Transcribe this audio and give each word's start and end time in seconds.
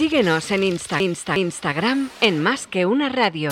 Síguenos 0.00 0.50
en 0.50 0.62
Insta, 0.62 1.02
Insta, 1.02 1.36
Instagram 1.36 2.08
en 2.22 2.42
Más 2.42 2.66
que 2.66 2.86
una 2.86 3.10
radio. 3.10 3.50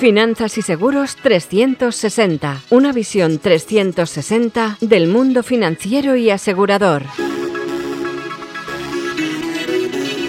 Finanzas 0.00 0.56
y 0.56 0.62
Seguros 0.62 1.16
360. 1.16 2.62
Una 2.70 2.94
visión 2.94 3.38
360 3.38 4.78
del 4.80 5.08
mundo 5.08 5.42
financiero 5.42 6.16
y 6.16 6.30
asegurador. 6.30 7.02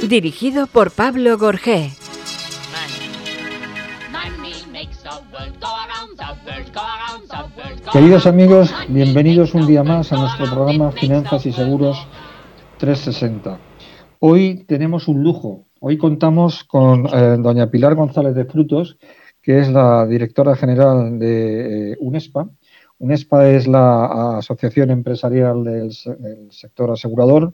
Dirigido 0.10 0.68
por 0.68 0.92
Pablo 0.92 1.38
Gorgé. 1.38 1.94
Queridos 7.94 8.28
amigos, 8.28 8.74
bienvenidos 8.90 9.54
un 9.54 9.66
día 9.66 9.84
más 9.84 10.12
a 10.12 10.18
nuestro 10.18 10.48
programa 10.48 10.92
Finanzas 10.92 11.46
y 11.46 11.54
Seguros 11.54 12.06
360. 12.78 13.58
Hoy 14.20 14.64
tenemos 14.66 15.08
un 15.08 15.24
lujo. 15.24 15.66
Hoy 15.82 15.98
contamos 15.98 16.64
con 16.64 17.06
eh, 17.08 17.38
doña 17.38 17.70
Pilar 17.70 17.96
González 17.96 18.34
de 18.34 18.46
Frutos, 18.46 18.98
que 19.42 19.60
es 19.60 19.70
la 19.70 20.08
directora 20.08 20.56
general 20.56 21.20
de 21.20 21.92
eh, 21.92 21.98
UNESPA. 22.00 22.50
UNESPA 22.98 23.50
es 23.50 23.68
la 23.68 24.38
asociación 24.38 24.90
empresarial 24.90 25.66
del, 25.66 25.92
sector 26.50 26.92
asegurador, 26.92 27.54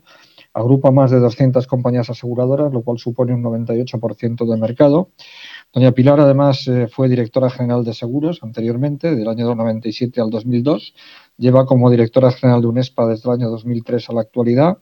agrupa 0.54 0.92
más 0.92 1.10
de 1.10 1.18
200 1.18 1.66
compañías 1.66 2.10
aseguradoras, 2.10 2.72
lo 2.72 2.82
cual 2.82 2.98
supone 2.98 3.34
un 3.34 3.42
98% 3.42 4.48
del 4.48 4.60
mercado. 4.60 5.10
Doña 5.72 5.90
Pilar, 5.90 6.20
además, 6.20 6.68
eh, 6.68 6.86
fue 6.86 7.08
directora 7.08 7.50
general 7.50 7.84
de 7.84 7.92
seguros 7.92 8.38
anteriormente, 8.42 9.16
del 9.16 9.26
año 9.26 9.52
97 9.52 10.20
al 10.20 10.30
2002. 10.30 10.94
Lleva 11.38 11.66
como 11.66 11.90
directora 11.90 12.30
general 12.30 12.60
de 12.60 12.68
UNESPA 12.68 13.06
desde 13.08 13.28
el 13.28 13.40
año 13.40 13.50
2003 13.50 14.10
a 14.10 14.12
la 14.12 14.20
actualidad 14.20 14.78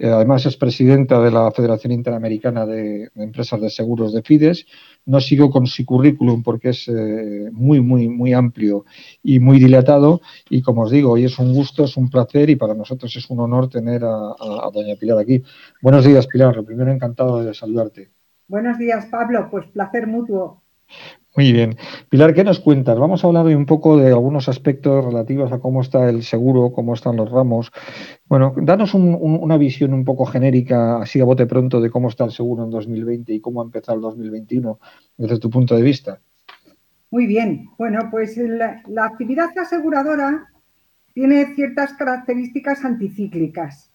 además 0.00 0.44
es 0.46 0.56
presidenta 0.56 1.20
de 1.20 1.30
la 1.30 1.50
Federación 1.52 1.92
Interamericana 1.92 2.66
de, 2.66 3.10
Empresas 3.14 3.60
de 3.60 3.70
Seguros 3.70 4.12
de 4.12 4.22
FIDES. 4.22 4.66
No 5.06 5.20
sigo 5.20 5.50
con 5.50 5.66
su 5.66 5.84
currículum 5.84 6.42
porque 6.42 6.70
es 6.70 6.88
eh, 6.88 7.50
muy, 7.52 7.80
muy, 7.80 8.08
muy 8.08 8.32
amplio 8.32 8.84
y 9.22 9.38
muy 9.38 9.58
dilatado. 9.58 10.20
Y 10.50 10.62
como 10.62 10.82
os 10.82 10.90
digo, 10.90 11.12
hoy 11.12 11.24
es 11.24 11.38
un 11.38 11.54
gusto, 11.54 11.84
es 11.84 11.96
un 11.96 12.10
placer 12.10 12.50
y 12.50 12.56
para 12.56 12.74
nosotros 12.74 13.14
es 13.14 13.30
un 13.30 13.40
honor 13.40 13.68
tener 13.68 14.02
a, 14.04 14.70
doña 14.72 14.96
Pilar 14.96 15.18
aquí. 15.18 15.42
Buenos 15.80 16.04
días, 16.04 16.26
Pilar. 16.26 16.56
Lo 16.56 16.64
primero, 16.64 16.90
encantado 16.90 17.44
de 17.44 17.54
saludarte. 17.54 18.10
Buenos 18.48 18.78
días, 18.78 19.06
Pablo. 19.06 19.48
Pues 19.50 19.66
placer 19.66 20.06
mutuo. 20.06 20.63
Muy 21.36 21.52
bien. 21.52 21.76
Pilar, 22.10 22.32
¿qué 22.32 22.44
nos 22.44 22.60
cuentas? 22.60 22.96
Vamos 22.96 23.24
a 23.24 23.26
hablar 23.26 23.46
hoy 23.46 23.54
un 23.54 23.66
poco 23.66 23.96
de 23.96 24.08
algunos 24.08 24.48
aspectos 24.48 25.04
relativos 25.04 25.50
a 25.50 25.58
cómo 25.58 25.80
está 25.80 26.08
el 26.08 26.22
seguro, 26.22 26.72
cómo 26.72 26.94
están 26.94 27.16
los 27.16 27.28
ramos. 27.28 27.72
Bueno, 28.26 28.54
danos 28.56 28.94
una 28.94 29.56
visión 29.56 29.94
un 29.94 30.04
poco 30.04 30.26
genérica, 30.26 31.02
así 31.02 31.20
a 31.20 31.24
bote 31.24 31.46
pronto, 31.46 31.80
de 31.80 31.90
cómo 31.90 32.08
está 32.08 32.24
el 32.24 32.30
seguro 32.30 32.62
en 32.62 32.70
2020 32.70 33.32
y 33.32 33.40
cómo 33.40 33.60
ha 33.60 33.64
empezado 33.64 33.96
el 33.96 34.02
2021 34.02 34.78
desde 35.16 35.40
tu 35.40 35.50
punto 35.50 35.74
de 35.74 35.82
vista. 35.82 36.20
Muy 37.10 37.26
bien. 37.26 37.68
Bueno, 37.78 38.08
pues 38.12 38.36
la, 38.36 38.82
la 38.86 39.06
actividad 39.06 39.50
aseguradora 39.58 40.48
tiene 41.14 41.46
ciertas 41.54 41.94
características 41.94 42.84
anticíclicas. 42.84 43.93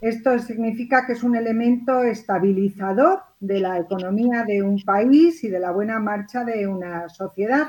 Esto 0.00 0.38
significa 0.38 1.04
que 1.04 1.14
es 1.14 1.24
un 1.24 1.34
elemento 1.34 2.04
estabilizador 2.04 3.22
de 3.40 3.58
la 3.58 3.78
economía 3.78 4.44
de 4.44 4.62
un 4.62 4.80
país 4.84 5.42
y 5.42 5.48
de 5.48 5.58
la 5.58 5.72
buena 5.72 5.98
marcha 5.98 6.44
de 6.44 6.68
una 6.68 7.08
sociedad. 7.08 7.66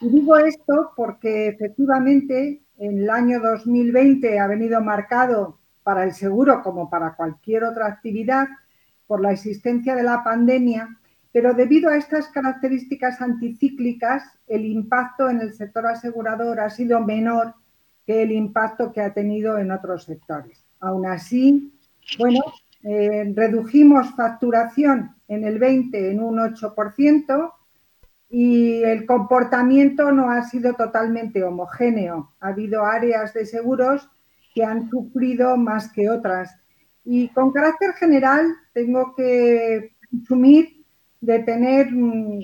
Y 0.00 0.08
digo 0.08 0.38
esto 0.38 0.92
porque 0.96 1.48
efectivamente 1.48 2.62
en 2.78 3.02
el 3.02 3.10
año 3.10 3.40
2020 3.40 4.38
ha 4.38 4.46
venido 4.46 4.80
marcado 4.80 5.58
para 5.82 6.04
el 6.04 6.14
seguro 6.14 6.62
como 6.62 6.88
para 6.88 7.14
cualquier 7.14 7.64
otra 7.64 7.88
actividad 7.88 8.48
por 9.06 9.20
la 9.20 9.32
existencia 9.32 9.94
de 9.94 10.02
la 10.02 10.24
pandemia, 10.24 10.98
pero 11.30 11.52
debido 11.52 11.90
a 11.90 11.98
estas 11.98 12.28
características 12.28 13.20
anticíclicas, 13.20 14.22
el 14.46 14.64
impacto 14.64 15.28
en 15.28 15.42
el 15.42 15.52
sector 15.52 15.86
asegurador 15.86 16.58
ha 16.58 16.70
sido 16.70 17.00
menor 17.00 17.52
que 18.06 18.22
el 18.22 18.32
impacto 18.32 18.92
que 18.92 19.02
ha 19.02 19.12
tenido 19.12 19.58
en 19.58 19.72
otros 19.72 20.04
sectores. 20.04 20.59
Aún 20.80 21.06
así, 21.06 21.72
bueno, 22.18 22.40
eh, 22.82 23.32
redujimos 23.36 24.14
facturación 24.14 25.14
en 25.28 25.44
el 25.44 25.58
20 25.58 26.10
en 26.10 26.20
un 26.20 26.38
8% 26.38 27.52
y 28.30 28.82
el 28.82 29.06
comportamiento 29.06 30.12
no 30.12 30.30
ha 30.30 30.42
sido 30.44 30.74
totalmente 30.74 31.42
homogéneo. 31.42 32.32
Ha 32.40 32.48
habido 32.48 32.84
áreas 32.84 33.34
de 33.34 33.44
seguros 33.44 34.08
que 34.54 34.64
han 34.64 34.88
sufrido 34.88 35.56
más 35.56 35.92
que 35.92 36.08
otras. 36.08 36.56
Y 37.04 37.28
con 37.28 37.52
carácter 37.52 37.92
general 37.94 38.46
tengo 38.72 39.14
que 39.14 39.94
asumir 40.22 40.84
de 41.20 41.40
tener 41.40 41.92
un 41.94 42.42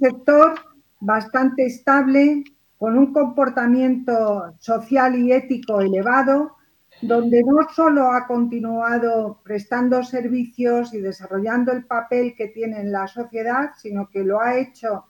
sector 0.00 0.54
bastante 1.00 1.66
estable, 1.66 2.44
con 2.78 2.98
un 2.98 3.12
comportamiento 3.12 4.54
social 4.58 5.16
y 5.16 5.32
ético 5.32 5.80
elevado, 5.80 6.56
donde 7.02 7.42
no 7.42 7.68
solo 7.74 8.10
ha 8.10 8.26
continuado 8.26 9.40
prestando 9.42 10.02
servicios 10.02 10.94
y 10.94 11.00
desarrollando 11.00 11.72
el 11.72 11.84
papel 11.84 12.34
que 12.34 12.48
tiene 12.48 12.80
en 12.80 12.92
la 12.92 13.06
sociedad, 13.06 13.70
sino 13.76 14.08
que 14.08 14.24
lo 14.24 14.40
ha 14.40 14.56
hecho 14.56 15.06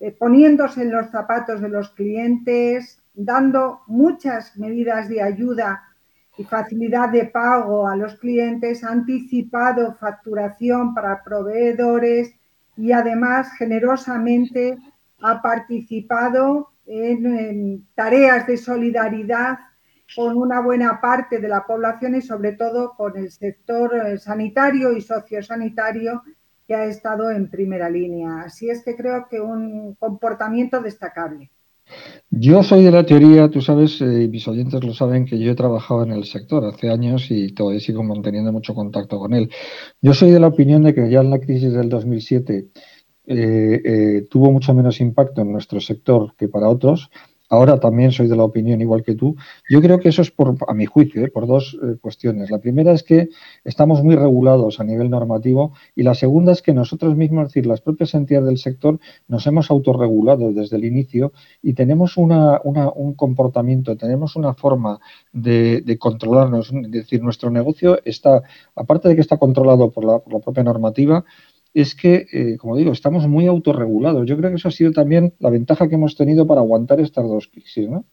eh, 0.00 0.10
poniéndose 0.12 0.82
en 0.82 0.90
los 0.90 1.10
zapatos 1.10 1.60
de 1.60 1.68
los 1.68 1.90
clientes, 1.90 3.02
dando 3.14 3.82
muchas 3.86 4.56
medidas 4.56 5.08
de 5.08 5.22
ayuda 5.22 5.82
y 6.36 6.44
facilidad 6.44 7.10
de 7.10 7.26
pago 7.26 7.86
a 7.86 7.96
los 7.96 8.16
clientes, 8.16 8.82
ha 8.82 8.92
anticipado 8.92 9.94
facturación 9.94 10.94
para 10.94 11.22
proveedores 11.22 12.34
y 12.76 12.92
además 12.92 13.52
generosamente 13.58 14.78
ha 15.20 15.42
participado 15.42 16.70
en 16.86 17.86
tareas 17.94 18.46
de 18.46 18.56
solidaridad 18.56 19.58
con 20.14 20.36
una 20.36 20.60
buena 20.60 21.00
parte 21.00 21.38
de 21.38 21.48
la 21.48 21.64
población 21.66 22.16
y 22.16 22.22
sobre 22.22 22.52
todo 22.52 22.94
con 22.96 23.16
el 23.16 23.30
sector 23.30 23.94
eh, 23.94 24.18
sanitario 24.18 24.96
y 24.96 25.00
sociosanitario 25.00 26.22
que 26.66 26.74
ha 26.74 26.84
estado 26.84 27.30
en 27.30 27.50
primera 27.50 27.88
línea. 27.88 28.42
Así 28.42 28.70
es 28.70 28.84
que 28.84 28.96
creo 28.96 29.26
que 29.28 29.40
un 29.40 29.94
comportamiento 29.94 30.80
destacable. 30.80 31.50
Yo 32.30 32.62
soy 32.62 32.84
de 32.84 32.92
la 32.92 33.04
teoría, 33.04 33.50
tú 33.50 33.60
sabes, 33.60 34.00
eh, 34.00 34.22
y 34.22 34.28
mis 34.28 34.46
oyentes 34.46 34.84
lo 34.84 34.94
saben, 34.94 35.24
que 35.24 35.38
yo 35.38 35.50
he 35.50 35.56
trabajado 35.56 36.04
en 36.04 36.12
el 36.12 36.24
sector 36.24 36.64
hace 36.64 36.88
años 36.88 37.30
y 37.30 37.52
todavía 37.52 37.80
sigo 37.80 38.04
manteniendo 38.04 38.52
mucho 38.52 38.74
contacto 38.74 39.18
con 39.18 39.34
él. 39.34 39.50
Yo 40.00 40.14
soy 40.14 40.30
de 40.30 40.38
la 40.38 40.46
opinión 40.46 40.84
de 40.84 40.94
que 40.94 41.10
ya 41.10 41.20
en 41.20 41.30
la 41.30 41.40
crisis 41.40 41.72
del 41.72 41.88
2007 41.88 42.68
eh, 43.26 44.26
tuvo 44.30 44.52
mucho 44.52 44.72
menos 44.74 45.00
impacto 45.00 45.42
en 45.42 45.52
nuestro 45.52 45.80
sector 45.80 46.34
que 46.36 46.48
para 46.48 46.68
otros, 46.68 47.10
Ahora 47.50 47.80
también 47.80 48.12
soy 48.12 48.28
de 48.28 48.36
la 48.36 48.44
opinión 48.44 48.80
igual 48.80 49.02
que 49.02 49.16
tú. 49.16 49.34
Yo 49.68 49.82
creo 49.82 49.98
que 49.98 50.08
eso 50.08 50.22
es 50.22 50.30
por, 50.30 50.56
a 50.68 50.72
mi 50.72 50.86
juicio, 50.86 51.24
¿eh? 51.24 51.28
por 51.28 51.48
dos 51.48 51.76
eh, 51.82 51.96
cuestiones. 52.00 52.48
La 52.48 52.60
primera 52.60 52.92
es 52.92 53.02
que 53.02 53.28
estamos 53.64 54.04
muy 54.04 54.14
regulados 54.14 54.78
a 54.78 54.84
nivel 54.84 55.10
normativo 55.10 55.72
y 55.96 56.04
la 56.04 56.14
segunda 56.14 56.52
es 56.52 56.62
que 56.62 56.72
nosotros 56.72 57.16
mismos, 57.16 57.42
es 57.42 57.48
decir, 57.48 57.66
las 57.66 57.80
propias 57.80 58.14
entidades 58.14 58.46
del 58.46 58.58
sector, 58.58 59.00
nos 59.26 59.48
hemos 59.48 59.68
autorregulado 59.68 60.52
desde 60.52 60.76
el 60.76 60.84
inicio 60.84 61.32
y 61.60 61.72
tenemos 61.72 62.16
una, 62.16 62.60
un 62.62 63.14
comportamiento, 63.14 63.96
tenemos 63.96 64.36
una 64.36 64.54
forma 64.54 65.00
de, 65.32 65.96
controlarnos. 65.98 66.72
Es 66.72 66.90
decir, 66.92 67.20
nuestro 67.20 67.50
negocio 67.50 67.98
está, 68.04 68.42
aparte 68.76 69.08
de 69.08 69.16
que 69.16 69.22
está 69.22 69.38
controlado 69.38 69.90
por 69.90 70.04
la, 70.04 70.20
por 70.20 70.32
la 70.32 70.38
propia 70.38 70.62
normativa, 70.62 71.24
es 71.72 71.94
que, 71.94 72.26
eh, 72.32 72.56
como 72.58 72.76
digo, 72.76 72.92
estamos 72.92 73.28
muy 73.28 73.46
autorregulados. 73.46 74.26
Yo 74.26 74.36
creo 74.36 74.50
que 74.50 74.56
eso 74.56 74.68
ha 74.68 74.72
sido 74.72 74.92
también 74.92 75.34
la 75.38 75.50
ventaja 75.50 75.88
que 75.88 75.94
hemos 75.94 76.16
tenido 76.16 76.46
para 76.46 76.60
aguantar 76.60 77.00
estas 77.00 77.24
dos 77.24 77.48
crisis, 77.48 77.88
¿no? 77.88 78.04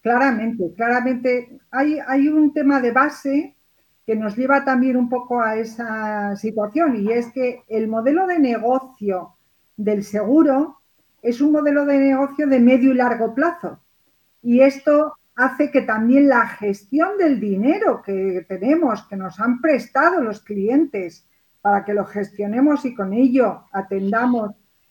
Claramente, 0.00 0.72
claramente. 0.76 1.58
Hay, 1.70 1.98
hay 2.06 2.28
un 2.28 2.52
tema 2.52 2.80
de 2.80 2.92
base 2.92 3.56
que 4.06 4.16
nos 4.16 4.36
lleva 4.36 4.64
también 4.64 4.96
un 4.96 5.08
poco 5.08 5.40
a 5.40 5.56
esa 5.56 6.34
situación 6.36 6.96
y 6.96 7.12
es 7.12 7.32
que 7.32 7.62
el 7.68 7.86
modelo 7.86 8.26
de 8.26 8.38
negocio 8.38 9.36
del 9.76 10.02
seguro 10.02 10.78
es 11.22 11.40
un 11.40 11.52
modelo 11.52 11.86
de 11.86 11.98
negocio 11.98 12.48
de 12.48 12.58
medio 12.58 12.92
y 12.92 12.96
largo 12.96 13.34
plazo. 13.34 13.78
Y 14.42 14.60
esto 14.60 15.14
hace 15.36 15.70
que 15.70 15.82
también 15.82 16.28
la 16.28 16.46
gestión 16.48 17.16
del 17.16 17.38
dinero 17.38 18.02
que 18.04 18.44
tenemos, 18.48 19.04
que 19.04 19.16
nos 19.16 19.38
han 19.38 19.60
prestado 19.60 20.20
los 20.20 20.42
clientes, 20.42 21.26
para 21.62 21.84
que 21.84 21.94
lo 21.94 22.04
gestionemos 22.04 22.84
y 22.84 22.94
con 22.94 23.12
ello 23.14 23.64
atendamos 23.72 24.50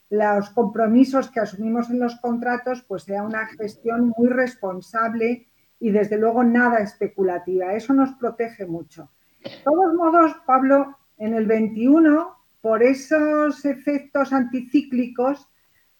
los 0.09 0.49
compromisos 0.49 1.29
que 1.29 1.39
asumimos 1.39 1.89
en 1.89 1.99
los 1.99 2.15
contratos, 2.19 2.83
pues 2.87 3.03
sea 3.03 3.23
una 3.23 3.45
gestión 3.45 4.13
muy 4.17 4.29
responsable 4.29 5.47
y 5.79 5.91
desde 5.91 6.17
luego 6.17 6.43
nada 6.43 6.79
especulativa. 6.79 7.73
Eso 7.73 7.93
nos 7.93 8.13
protege 8.13 8.65
mucho. 8.65 9.09
De 9.43 9.51
todos 9.63 9.93
modos, 9.93 10.35
Pablo, 10.45 10.97
en 11.17 11.33
el 11.33 11.45
21, 11.45 12.35
por 12.61 12.83
esos 12.83 13.63
efectos 13.65 14.33
anticíclicos, 14.33 15.47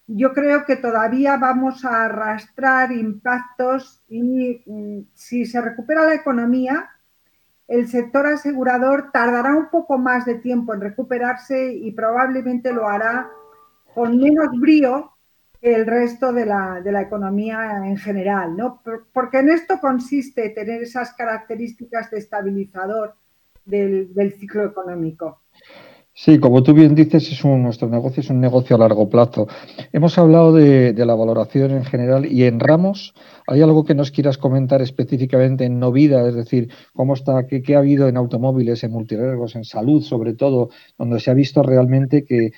yo 0.06 0.32
creo 0.32 0.64
que 0.64 0.76
todavía 0.76 1.36
vamos 1.36 1.84
a 1.84 2.04
arrastrar 2.04 2.92
impactos 2.92 4.02
y 4.08 4.62
mm, 4.66 5.06
si 5.14 5.46
se 5.46 5.60
recupera 5.60 6.04
la 6.04 6.14
economía, 6.14 6.90
el 7.68 7.88
sector 7.88 8.26
asegurador 8.26 9.10
tardará 9.12 9.54
un 9.54 9.68
poco 9.70 9.98
más 9.98 10.24
de 10.24 10.36
tiempo 10.36 10.74
en 10.74 10.80
recuperarse 10.80 11.72
y 11.72 11.92
probablemente 11.92 12.72
lo 12.72 12.88
hará 12.88 13.30
con 13.94 14.18
menos 14.18 14.48
brío 14.58 15.12
que 15.60 15.74
el 15.74 15.86
resto 15.86 16.32
de 16.32 16.46
la, 16.46 16.82
economía 17.00 17.86
en 17.86 17.96
general, 17.96 18.56
¿no? 18.56 18.82
Porque 19.12 19.38
en 19.38 19.50
esto 19.50 19.78
consiste 19.80 20.50
tener 20.50 20.82
esas 20.82 21.14
características 21.14 22.10
de 22.10 22.18
estabilizador 22.18 23.14
del, 23.64 24.12
del 24.12 24.32
ciclo 24.32 24.64
económico. 24.64 25.41
Sí, 26.14 26.38
como 26.38 26.62
tú 26.62 26.74
bien 26.74 26.94
dices, 26.94 27.32
es 27.32 27.42
un, 27.42 27.62
nuestro 27.62 27.88
negocio 27.88 28.20
es 28.20 28.28
un 28.28 28.38
negocio 28.38 28.76
a 28.76 28.78
largo 28.78 29.08
plazo. 29.08 29.48
Hemos 29.92 30.18
hablado 30.18 30.52
de, 30.52 30.92
la 30.92 31.14
valoración 31.14 31.70
en 31.70 31.84
general 31.84 32.26
y 32.30 32.44
en 32.44 32.60
ramos. 32.60 33.14
¿Hay 33.46 33.62
algo 33.62 33.84
que 33.84 33.94
nos 33.94 34.10
quieras 34.10 34.36
comentar 34.36 34.82
específicamente 34.82 35.64
en 35.64 35.80
Novida? 35.80 36.28
Es 36.28 36.34
decir, 36.34 36.70
cómo 36.92 37.14
está, 37.14 37.46
qué, 37.46 37.74
ha 37.74 37.78
habido 37.78 38.08
en 38.08 38.18
automóviles, 38.18 38.84
en 38.84 38.92
multiriesgos, 38.92 39.56
en 39.56 39.64
salud, 39.64 40.02
sobre 40.02 40.34
todo, 40.34 40.68
donde 40.98 41.18
se 41.18 41.30
ha 41.30 41.34
visto 41.34 41.62
realmente 41.62 42.24
que, 42.24 42.52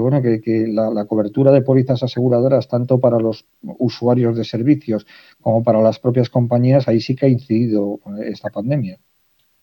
bueno, 0.00 0.20
que, 0.20 0.66
la, 0.68 0.90
la, 0.90 1.04
cobertura 1.04 1.52
de 1.52 1.62
pólizas 1.62 2.02
aseguradoras, 2.02 2.66
tanto 2.66 2.98
para 2.98 3.20
los 3.20 3.46
usuarios 3.62 4.36
de 4.36 4.44
servicios 4.44 5.06
como 5.40 5.62
para 5.62 5.80
las 5.80 6.00
propias 6.00 6.28
compañías, 6.28 6.88
ahí 6.88 7.00
sí 7.00 7.14
que 7.14 7.26
ha 7.26 7.28
incidido 7.28 8.00
esta 8.24 8.50
pandemia. 8.50 8.98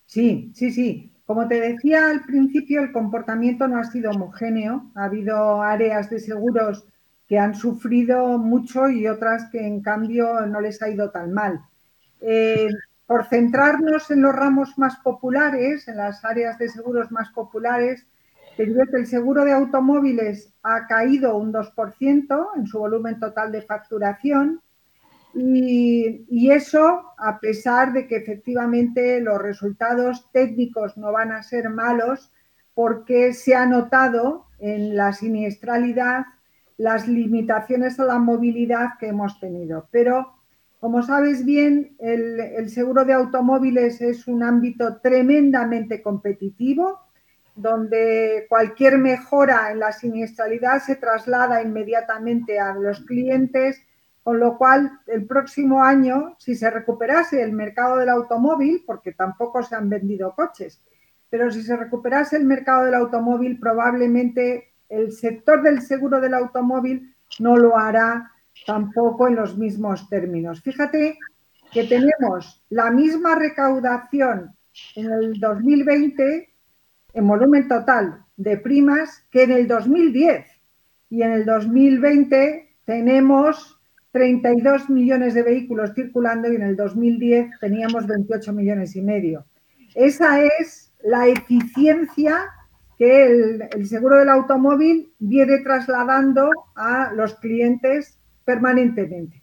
Sí, 0.06 0.52
sí, 0.54 0.72
sí. 0.72 1.13
Como 1.26 1.48
te 1.48 1.60
decía 1.62 2.10
al 2.10 2.22
principio, 2.22 2.82
el 2.82 2.92
comportamiento 2.92 3.68
no 3.68 3.80
ha 3.80 3.84
sido 3.86 4.12
homogéneo. 4.12 4.92
Ha 4.96 5.06
habido 5.06 5.62
áreas 5.62 6.10
de 6.10 6.20
seguros 6.20 6.86
que 7.28 7.40
han 7.40 7.56
sufrido 7.56 8.38
mucho 8.38 8.90
y 8.90 9.08
otras 9.08 9.50
que 9.50 9.66
en 9.66 9.82
cambio 9.82 10.46
no 10.46 10.60
les 10.60 10.82
ha 10.82 10.90
ido 10.90 11.12
tan 11.12 11.32
mal. 11.34 11.62
Eh, 12.20 12.68
por 13.06 13.26
centrarnos 13.26 14.10
en 14.12 14.22
los 14.22 14.36
ramos 14.36 14.78
más 14.78 14.98
populares, 14.98 15.88
en 15.88 15.98
las 15.98 16.24
áreas 16.26 16.58
de 16.58 16.70
seguros 16.70 17.12
más 17.12 17.30
populares, 17.30 18.06
te 18.56 18.66
que 18.66 18.98
el 18.98 19.08
seguro 19.08 19.46
de 19.46 19.52
automóviles 19.52 20.54
ha 20.62 20.86
caído 20.88 21.38
un 21.38 21.52
2% 21.52 22.50
en 22.56 22.68
su 22.68 22.80
volumen 22.80 23.20
total 23.20 23.52
de 23.52 23.62
facturación, 23.62 24.62
y, 25.36 26.52
eso, 26.52 27.14
a 27.18 27.40
pesar 27.40 27.94
de 27.94 28.08
que 28.08 28.18
efectivamente 28.18 29.20
los 29.20 29.42
resultados 29.42 30.30
técnicos 30.32 30.98
no 30.98 31.12
van 31.12 31.32
a 31.32 31.44
ser 31.44 31.70
malos, 31.70 32.32
porque 32.76 33.34
se 33.34 33.56
ha 33.56 33.66
notado 33.66 34.46
en 34.60 34.96
la 34.96 35.14
siniestralidad 35.14 36.26
las 36.78 37.08
limitaciones 37.08 38.00
a 38.00 38.06
la 38.06 38.20
movilidad 38.20 38.98
que 39.00 39.08
hemos 39.08 39.40
tenido. 39.40 39.88
Pero, 39.92 40.34
como 40.80 41.02
sabes 41.02 41.46
bien, 41.46 41.96
el, 42.00 42.40
el 42.40 42.70
seguro 42.70 43.06
de 43.06 43.14
automóviles 43.14 44.02
es 44.02 44.28
un 44.28 44.44
ámbito 44.44 44.98
tremendamente 44.98 46.02
competitivo, 46.02 47.00
donde 47.56 48.46
cualquier 48.50 48.98
mejora 48.98 49.72
en 49.72 49.80
la 49.80 49.92
siniestralidad 49.92 50.80
se 50.80 50.96
traslada 50.96 51.62
inmediatamente 51.62 52.60
a 52.60 52.74
los 52.74 53.02
clientes 53.02 53.80
con 54.24 54.40
lo 54.40 54.58
cual, 54.58 55.00
el 55.08 55.26
próximo 55.26 55.84
año, 55.84 56.36
si 56.40 56.56
se 56.56 56.70
recuperase 56.70 57.42
el 57.42 57.52
mercado 57.52 57.98
del 57.98 58.10
automóvil, 58.10 58.84
porque 58.86 59.12
tampoco 59.12 59.62
se 59.62 59.76
han 59.76 59.90
vendido 59.90 60.34
coches, 60.34 60.82
pero 61.30 61.52
si 61.52 61.62
se 61.62 61.76
recuperase 61.76 62.38
el 62.38 62.46
mercado 62.46 62.86
del 62.86 62.94
automóvil, 62.94 63.60
probablemente 63.60 64.72
el 64.88 65.12
sector 65.12 65.62
del 65.62 65.82
seguro 65.82 66.22
del 66.22 66.36
automóvil 66.36 67.14
no 67.40 67.58
lo 67.58 67.78
hará 67.78 68.32
tampoco 68.66 69.28
en 69.28 69.36
los 69.36 69.58
mismos 69.58 70.08
términos. 70.10 70.62
Fíjate 70.62 71.18
que 71.72 71.84
tenemos 71.86 72.64
la 72.70 72.92
misma 72.92 73.36
recaudación 73.36 74.56
en 74.96 75.12
el 75.12 75.40
2020 75.40 76.50
en 77.14 77.28
volumen 77.28 77.68
total 77.68 78.24
de 78.38 78.58
primas 78.58 79.26
que 79.32 79.44
en 79.44 79.52
el 79.52 79.68
2010. 79.68 80.46
Y 81.10 81.24
en 81.24 81.32
el 81.32 81.46
2020 81.46 82.78
tenemos 82.86 83.80
32 84.14 84.92
millones 84.92 85.34
de 85.34 85.42
vehículos 85.42 85.94
circulando 85.96 86.52
y 86.52 86.56
en 86.56 86.62
el 86.62 86.76
2010 86.76 87.60
teníamos 87.60 88.06
28 88.06 88.54
millones 88.54 88.96
y 88.96 89.02
medio. 89.02 89.46
Esa 89.96 90.40
es 90.44 90.94
la 91.04 91.28
eficiencia 91.28 92.46
que 92.96 93.26
el, 93.72 93.88
seguro 93.88 94.18
del 94.18 94.30
automóvil 94.30 95.12
viene 95.18 95.58
trasladando 95.64 96.52
a 96.76 97.12
los 97.14 97.34
clientes 97.36 98.20
permanentemente. 98.46 99.42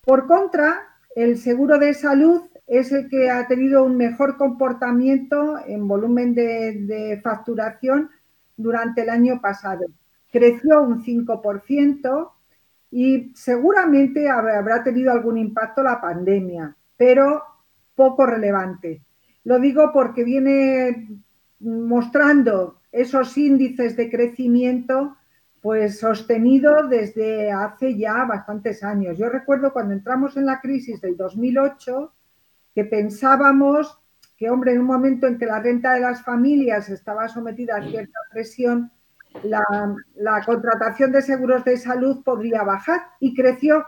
Por 0.00 0.26
contra, 0.26 0.80
el 1.14 1.36
seguro 1.36 1.78
de 1.78 1.92
salud 1.92 2.40
es 2.66 2.90
el 2.90 3.10
que 3.10 3.30
ha 3.30 3.46
tenido 3.46 3.84
un 3.84 3.98
mejor 3.98 4.38
comportamiento 4.38 5.58
en 5.66 5.86
volumen 5.86 6.34
de, 6.34 6.72
de 6.86 7.20
facturación 7.22 8.08
durante 8.56 9.02
el 9.02 9.10
año 9.10 9.42
pasado. 9.42 9.84
Creció 10.32 10.80
un 10.80 11.04
5%, 11.04 12.30
y 12.96 13.32
seguramente 13.34 14.28
habrá 14.28 14.84
tenido 14.84 15.10
algún 15.10 15.36
impacto 15.36 15.82
la 15.82 16.00
pandemia, 16.00 16.76
pero 16.96 17.42
poco 17.92 18.24
relevante. 18.24 19.02
Lo 19.42 19.58
digo 19.58 19.90
porque 19.92 20.22
viene 20.22 21.08
mostrando 21.58 22.82
esos 22.92 23.36
índices 23.36 23.96
de 23.96 24.08
crecimiento 24.08 25.16
pues 25.60 25.98
sostenido 25.98 26.86
desde 26.86 27.50
hace 27.50 27.98
ya 27.98 28.26
bastantes 28.26 28.84
años. 28.84 29.18
Yo 29.18 29.28
recuerdo 29.28 29.72
cuando 29.72 29.92
entramos 29.92 30.36
en 30.36 30.46
la 30.46 30.60
crisis 30.60 31.00
del 31.00 31.16
2008 31.16 32.12
que 32.76 32.84
pensábamos 32.84 33.98
que, 34.36 34.50
hombre, 34.50 34.72
en 34.72 34.80
un 34.80 34.86
momento 34.86 35.26
en 35.26 35.36
que 35.36 35.46
la 35.46 35.58
renta 35.58 35.94
de 35.94 36.00
las 36.00 36.22
familias 36.22 36.88
estaba 36.90 37.28
sometida 37.28 37.74
a 37.74 37.88
cierta 37.88 38.20
presión, 38.30 38.92
la, 39.42 40.42
contratación 40.44 41.12
de 41.12 41.22
seguros 41.22 41.64
de 41.64 41.76
salud 41.76 42.22
podría 42.24 42.62
bajar 42.62 43.00
y 43.20 43.34
creció. 43.34 43.84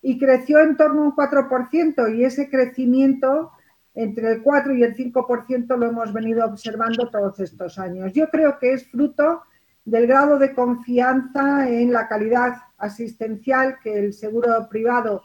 Y 0.00 0.18
creció 0.18 0.58
en 0.58 0.76
torno 0.76 1.02
a 1.02 1.04
un 1.06 1.12
4% 1.14 2.16
y 2.16 2.24
ese 2.24 2.50
crecimiento 2.50 3.52
entre 3.94 4.32
el 4.32 4.42
4 4.42 4.74
y 4.74 4.82
el 4.82 4.96
5% 4.96 5.76
lo 5.76 5.86
hemos 5.86 6.12
venido 6.12 6.44
observando 6.44 7.08
todos 7.10 7.38
estos 7.38 7.78
años. 7.78 8.12
Yo 8.12 8.28
creo 8.28 8.58
que 8.58 8.72
es 8.72 8.90
fruto 8.90 9.42
del 9.84 10.06
grado 10.06 10.38
de 10.38 10.54
confianza 10.54 11.68
en 11.68 11.92
la 11.92 12.08
calidad 12.08 12.54
asistencial 12.78 13.78
que 13.80 13.98
el 13.98 14.12
seguro 14.12 14.68
privado 14.68 15.22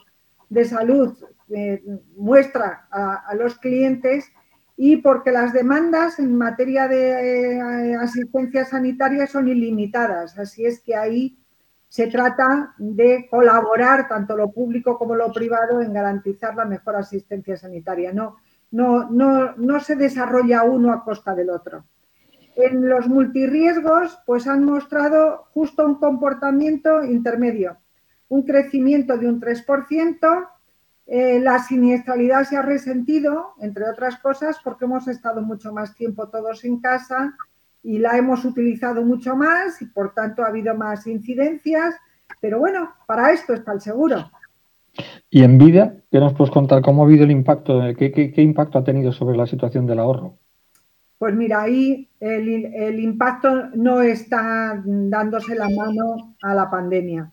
de 0.48 0.64
salud 0.64 1.16
eh, 1.50 1.82
muestra 2.16 2.88
a, 2.90 3.34
los 3.34 3.58
clientes 3.58 4.30
y 4.80 4.98
porque 4.98 5.32
las 5.32 5.52
demandas 5.52 6.20
en 6.20 6.36
materia 6.36 6.86
de 6.86 7.90
eh, 7.90 7.96
asistencia 7.96 8.64
sanitaria 8.64 9.26
son 9.26 9.48
ilimitadas. 9.48 10.38
Así 10.38 10.64
es 10.64 10.80
que 10.80 10.94
ahí 10.94 11.36
se 11.88 12.06
trata 12.06 12.76
de 12.78 13.26
colaborar 13.28 14.06
tanto 14.06 14.36
lo 14.36 14.52
público 14.52 14.96
como 14.96 15.16
lo 15.16 15.32
privado 15.32 15.82
en 15.82 15.92
garantizar 15.92 16.54
la 16.54 16.64
mejor 16.64 16.94
asistencia 16.94 17.56
sanitaria. 17.56 18.12
No, 18.12 18.36
no, 18.70 19.10
no, 19.10 19.56
no 19.56 19.80
se 19.80 19.96
desarrolla 19.96 20.62
uno 20.62 20.92
a 20.92 21.02
costa 21.02 21.34
del 21.34 21.50
otro. 21.50 21.84
En 22.54 22.88
los 22.88 23.08
multirriesgos, 23.08 24.16
pues 24.26 24.46
han 24.46 24.62
mostrado 24.62 25.48
justo 25.54 25.84
un 25.84 25.96
comportamiento 25.96 27.02
intermedio, 27.02 27.78
un 28.28 28.44
crecimiento 28.44 29.18
de 29.18 29.26
un 29.26 29.40
3%, 29.40 30.48
eh, 31.10 31.40
la 31.40 31.58
siniestralidad 31.58 32.44
se 32.44 32.58
ha 32.58 32.62
resentido, 32.62 33.54
entre 33.60 33.88
otras 33.88 34.18
cosas, 34.18 34.58
porque 34.62 34.84
hemos 34.84 35.08
estado 35.08 35.40
mucho 35.40 35.72
más 35.72 35.94
tiempo 35.94 36.28
todos 36.28 36.66
en 36.66 36.80
casa 36.80 37.34
y 37.82 37.98
la 37.98 38.18
hemos 38.18 38.44
utilizado 38.44 39.02
mucho 39.02 39.34
más 39.34 39.80
y 39.80 39.86
por 39.86 40.12
tanto 40.12 40.42
ha 40.42 40.48
habido 40.48 40.74
más 40.74 41.06
incidencias. 41.06 41.94
Pero 42.42 42.58
bueno, 42.58 42.90
para 43.06 43.32
esto 43.32 43.54
está 43.54 43.72
el 43.72 43.80
seguro. 43.80 44.30
¿Y 45.30 45.44
en 45.44 45.56
vida? 45.56 45.94
¿Qué 46.10 46.20
nos 46.20 46.34
puedes 46.34 46.52
contar? 46.52 46.82
¿Cómo 46.82 47.02
ha 47.02 47.06
habido 47.06 47.24
el 47.24 47.30
impacto? 47.30 47.80
¿Qué, 47.96 48.12
qué, 48.12 48.42
impacto 48.42 48.78
ha 48.78 48.84
tenido 48.84 49.10
sobre 49.10 49.34
la 49.34 49.46
situación 49.46 49.86
del 49.86 50.00
ahorro? 50.00 50.36
Pues 51.16 51.34
mira, 51.34 51.62
ahí 51.62 52.06
el, 52.20 52.66
el 52.66 53.00
impacto 53.00 53.70
no 53.74 54.02
está 54.02 54.82
dándose 54.84 55.54
la 55.54 55.70
mano 55.70 56.36
a 56.42 56.54
la 56.54 56.70
pandemia. 56.70 57.32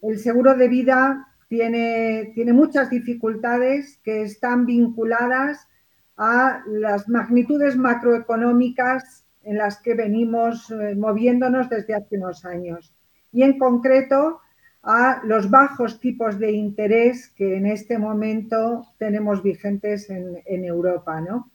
El 0.00 0.18
seguro 0.18 0.54
de 0.54 0.68
vida 0.68 1.28
tiene, 1.52 2.52
muchas 2.54 2.88
dificultades 2.88 4.00
que 4.02 4.22
están 4.22 4.64
vinculadas 4.64 5.68
a 6.16 6.62
las 6.66 7.10
magnitudes 7.10 7.76
macroeconómicas 7.76 9.26
en 9.42 9.58
las 9.58 9.82
que 9.82 9.92
venimos 9.92 10.70
eh, 10.70 10.94
moviéndonos 10.96 11.68
desde 11.68 11.94
hace 11.94 12.16
unos 12.16 12.46
años 12.46 12.94
y 13.32 13.42
en 13.42 13.58
concreto 13.58 14.40
a 14.82 15.20
los 15.24 15.50
bajos 15.50 16.00
tipos 16.00 16.38
de 16.38 16.52
interés 16.52 17.28
que 17.36 17.58
en 17.58 17.66
este 17.66 17.98
momento 17.98 18.86
tenemos 18.96 19.42
vigentes 19.42 20.08
en, 20.08 20.38
en 20.46 20.64
Europa, 20.64 21.20
¿no? 21.20 21.50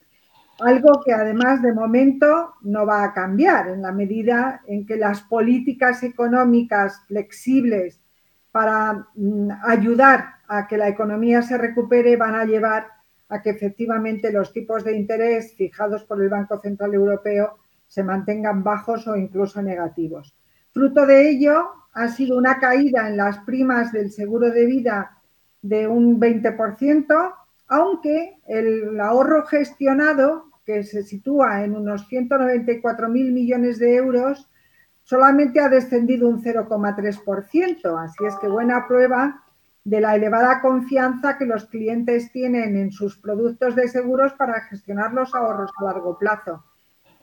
Algo 0.59 1.01
que 1.03 1.13
además 1.13 1.63
de 1.63 1.73
momento 1.73 2.53
no 2.61 2.85
va 2.85 3.03
a 3.03 3.13
cambiar 3.13 3.69
en 3.69 3.81
la 3.81 3.91
medida 3.91 4.61
en 4.67 4.85
que 4.85 4.95
las 4.95 5.21
políticas 5.21 6.03
económicas 6.03 7.01
flexibles 7.07 7.99
para 8.57 9.05
mm, 9.13 9.51
ayudar 9.65 10.33
a 10.47 10.65
que 10.65 10.77
la 10.77 10.87
economía 10.87 11.43
se 11.43 11.59
recupere 11.59 12.15
van 12.15 12.33
a 12.33 12.43
llevar 12.43 12.87
a 13.29 13.39
que 13.39 13.51
efectivamente 13.51 14.31
los 14.31 14.51
tipos 14.51 14.83
de 14.83 14.97
interés 14.97 15.53
fijados 15.55 16.03
por 16.05 16.19
el 16.19 16.29
Banco 16.29 16.57
Central 16.57 16.95
Europeo 16.95 17.59
se 17.85 18.01
mantengan 18.01 18.63
bajos 18.63 19.07
o 19.07 19.15
incluso 19.15 19.61
negativos. 19.61 20.35
Fruto 20.71 21.05
de 21.05 21.29
ello 21.29 21.69
ha 21.93 22.07
sido 22.07 22.35
una 22.35 22.59
caída 22.59 23.07
en 23.07 23.17
las 23.17 23.37
primas 23.45 23.91
del 23.91 24.09
seguro 24.09 24.49
de 24.49 24.65
vida 24.65 25.19
de 25.61 25.87
un 25.87 26.19
20%, 26.19 27.33
aunque 27.67 28.39
el 28.47 28.99
ahorro 28.99 29.45
gestionado, 29.45 30.45
que 30.65 30.81
se 30.81 31.03
sitúa 31.03 31.63
en 31.63 31.75
unos 31.75 32.09
194.000 32.09 33.07
millones 33.31 33.77
de 33.77 33.97
euros, 33.97 34.49
solamente 35.07 35.61
ha 35.61 35.69
descendido 35.69 36.27
un 36.27 36.43
0,3%. 36.43 38.03
Así 38.03 38.25
es 38.25 38.35
que 38.35 38.47
buena 38.49 38.85
prueba 38.87 39.41
de 39.85 40.01
la 40.01 40.15
elevada 40.15 40.59
confianza 40.59 41.37
que 41.37 41.45
los 41.45 41.65
clientes 41.65 42.29
tienen 42.33 42.75
en 42.75 42.91
sus 42.91 43.17
productos 43.17 43.73
de 43.73 43.87
seguros 43.87 44.33
para 44.33 44.59
gestionar 44.63 45.13
los 45.13 45.33
ahorros 45.33 45.71
a 45.77 45.85
largo 45.85 46.17
plazo. 46.17 46.65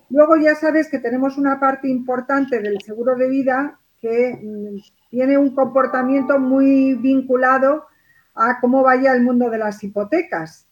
Luego 0.09 0.37
ya 0.37 0.55
sabes 0.55 0.89
que 0.89 0.99
tenemos 0.99 1.37
una 1.37 1.61
parte 1.61 1.87
importante 1.89 2.59
del 2.61 2.81
seguro 2.81 3.17
de 3.17 3.29
vida 3.29 3.79
que 4.01 4.33
mm, 4.43 4.81
tiene 5.11 5.37
un 5.37 5.55
comportamiento 5.55 6.39
muy 6.39 6.95
vinculado 6.95 7.85
a 8.35 8.61
cómo 8.63 8.83
vaya 8.83 9.13
el 9.13 9.23
mundo 9.23 9.51
de 9.51 9.59
las 9.59 9.85
hipotecas. 9.85 10.67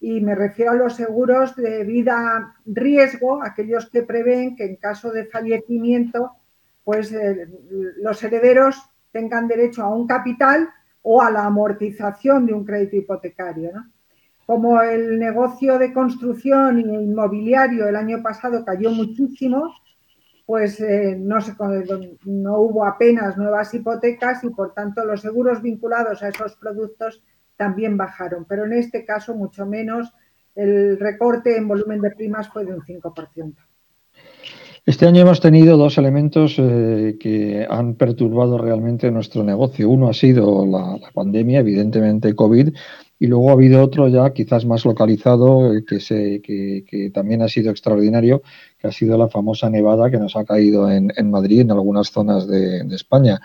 Y 0.00 0.20
me 0.20 0.34
refiero 0.34 0.72
a 0.72 0.74
los 0.76 0.96
seguros 0.96 1.54
de 1.54 1.84
vida 1.84 2.56
riesgo, 2.66 3.44
aquellos 3.44 3.88
que 3.90 4.02
prevén 4.02 4.56
que 4.56 4.64
en 4.64 4.76
caso 4.76 5.12
de 5.12 5.26
fallecimiento, 5.26 6.32
pues 6.88 7.12
eh, 7.12 7.46
los 7.98 8.24
herederos 8.24 8.82
tengan 9.12 9.46
derecho 9.46 9.82
a 9.82 9.94
un 9.94 10.06
capital 10.06 10.70
o 11.02 11.20
a 11.20 11.30
la 11.30 11.44
amortización 11.44 12.46
de 12.46 12.54
un 12.54 12.64
crédito 12.64 12.96
hipotecario. 12.96 13.72
Como 14.46 14.80
el 14.80 15.18
negocio 15.18 15.78
de 15.78 15.92
construcción 15.92 16.78
inmobiliario 16.78 17.86
el 17.86 17.94
año 17.94 18.22
pasado 18.22 18.64
cayó 18.64 18.90
muchísimo, 18.90 19.70
pues 20.46 20.80
eh, 20.80 21.14
no, 21.20 21.36
no 22.24 22.58
hubo 22.58 22.86
apenas 22.86 23.36
nuevas 23.36 23.74
hipotecas 23.74 24.42
y 24.44 24.48
por 24.48 24.72
tanto 24.72 25.04
los 25.04 25.20
seguros 25.20 25.60
vinculados 25.60 26.22
a 26.22 26.28
esos 26.28 26.56
productos 26.56 27.22
también 27.58 27.98
bajaron, 27.98 28.46
pero 28.46 28.64
en 28.64 28.72
este 28.72 29.04
caso 29.04 29.34
mucho 29.34 29.66
menos, 29.66 30.10
el 30.54 30.98
recorte 30.98 31.54
en 31.54 31.68
volumen 31.68 32.00
de 32.00 32.12
primas 32.12 32.48
fue 32.48 32.64
de 32.64 32.72
un 32.72 32.80
5%. 32.80 33.67
Este 34.88 35.04
año 35.04 35.20
hemos 35.20 35.42
tenido 35.42 35.76
dos 35.76 35.98
elementos 35.98 36.54
eh, 36.56 37.18
que 37.20 37.66
han 37.68 37.96
perturbado 37.96 38.56
realmente 38.56 39.10
nuestro 39.10 39.44
negocio. 39.44 39.90
Uno 39.90 40.08
ha 40.08 40.14
sido 40.14 40.64
la, 40.64 40.96
pandemia, 41.12 41.60
evidentemente 41.60 42.34
COVID, 42.34 42.74
y 43.18 43.26
luego 43.26 43.50
ha 43.50 43.52
habido 43.52 43.82
otro 43.82 44.08
ya 44.08 44.32
quizás 44.32 44.64
más 44.64 44.86
localizado 44.86 45.76
eh, 45.76 45.84
que, 45.86 46.00
se, 46.00 46.40
que, 46.40 47.10
también 47.12 47.42
ha 47.42 47.48
sido 47.48 47.70
extraordinario, 47.70 48.40
que 48.78 48.86
ha 48.86 48.90
sido 48.90 49.18
la 49.18 49.28
famosa 49.28 49.68
nevada 49.68 50.10
que 50.10 50.16
nos 50.16 50.34
ha 50.36 50.46
caído 50.46 50.90
en, 50.90 51.12
Madrid, 51.30 51.60
en 51.60 51.72
algunas 51.72 52.10
zonas 52.10 52.48
de, 52.48 52.78
España. 52.94 53.42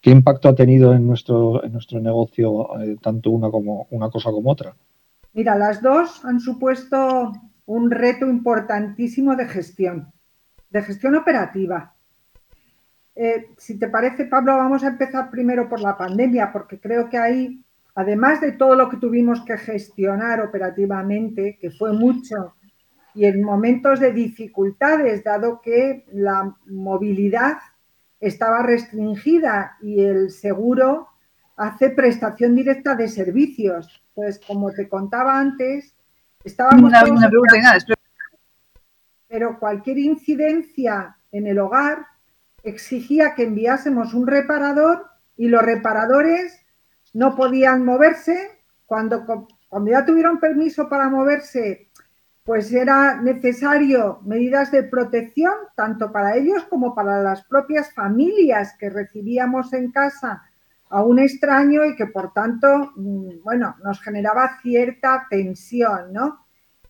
¿Qué 0.00 0.08
impacto 0.08 0.48
ha 0.48 0.54
tenido 0.54 0.94
en 0.94 1.06
nuestro, 1.06 1.62
en 1.62 1.72
nuestro 1.72 2.00
negocio 2.00 2.70
eh, 2.80 2.96
tanto 3.02 3.32
una, 3.32 3.50
como, 3.50 3.86
una 3.90 4.08
cosa 4.08 4.30
como 4.30 4.50
otra? 4.50 4.74
Mira, 5.34 5.58
las 5.58 5.82
dos 5.82 6.24
han 6.24 6.40
supuesto 6.40 7.32
un 7.66 7.90
reto 7.90 8.26
importantísimo 8.26 9.36
de 9.36 9.44
gestión 9.44 10.15
de 10.76 10.82
gestión 10.82 11.16
operativa. 11.16 11.94
Eh, 13.14 13.48
si 13.56 13.78
te 13.78 13.88
parece, 13.88 14.26
Pablo, 14.26 14.56
vamos 14.58 14.84
a 14.84 14.88
empezar 14.88 15.30
primero 15.30 15.68
por 15.68 15.80
la 15.80 15.96
pandemia, 15.96 16.52
porque 16.52 16.78
creo 16.78 17.08
que 17.08 17.16
ahí, 17.16 17.64
además 17.94 18.42
de 18.42 18.52
todo 18.52 18.74
lo 18.74 18.90
que 18.90 18.98
tuvimos 18.98 19.40
que 19.42 19.56
gestionar 19.56 20.42
operativamente, 20.42 21.58
que 21.58 21.70
fue 21.70 21.92
mucho, 21.94 22.54
y 23.14 23.24
en 23.24 23.42
momentos 23.42 24.00
de 24.00 24.12
dificultades, 24.12 25.24
dado 25.24 25.62
que 25.62 26.04
la 26.12 26.54
movilidad 26.66 27.56
estaba 28.20 28.62
restringida 28.62 29.78
y 29.80 30.04
el 30.04 30.30
seguro 30.30 31.08
hace 31.56 31.88
prestación 31.88 32.54
directa 32.54 32.94
de 32.94 33.08
servicios. 33.08 34.02
Pues 34.12 34.38
como 34.46 34.70
te 34.72 34.90
contaba 34.90 35.38
antes, 35.38 35.96
estábamos... 36.44 36.90
Una, 36.90 37.04
una 37.04 37.30
pregunta, 37.30 37.95
pero 39.36 39.58
cualquier 39.58 39.98
incidencia 39.98 41.14
en 41.30 41.46
el 41.46 41.58
hogar 41.58 42.06
exigía 42.62 43.34
que 43.34 43.42
enviásemos 43.42 44.14
un 44.14 44.26
reparador 44.26 45.04
y 45.36 45.48
los 45.48 45.60
reparadores 45.60 46.58
no 47.12 47.36
podían 47.36 47.84
moverse. 47.84 48.62
Cuando, 48.86 49.26
cuando 49.68 49.90
ya 49.90 50.06
tuvieron 50.06 50.40
permiso 50.40 50.88
para 50.88 51.10
moverse, 51.10 51.90
pues 52.44 52.72
era 52.72 53.20
necesario 53.20 54.20
medidas 54.24 54.72
de 54.72 54.84
protección 54.84 55.52
tanto 55.74 56.10
para 56.10 56.34
ellos 56.34 56.64
como 56.70 56.94
para 56.94 57.22
las 57.22 57.44
propias 57.44 57.92
familias 57.92 58.74
que 58.78 58.88
recibíamos 58.88 59.70
en 59.74 59.92
casa 59.92 60.44
a 60.88 61.02
un 61.02 61.18
extraño 61.18 61.84
y 61.84 61.94
que 61.94 62.06
por 62.06 62.32
tanto, 62.32 62.90
mm, 62.96 63.42
bueno, 63.44 63.76
nos 63.84 64.00
generaba 64.00 64.56
cierta 64.62 65.26
tensión, 65.28 66.14
¿no? 66.14 66.46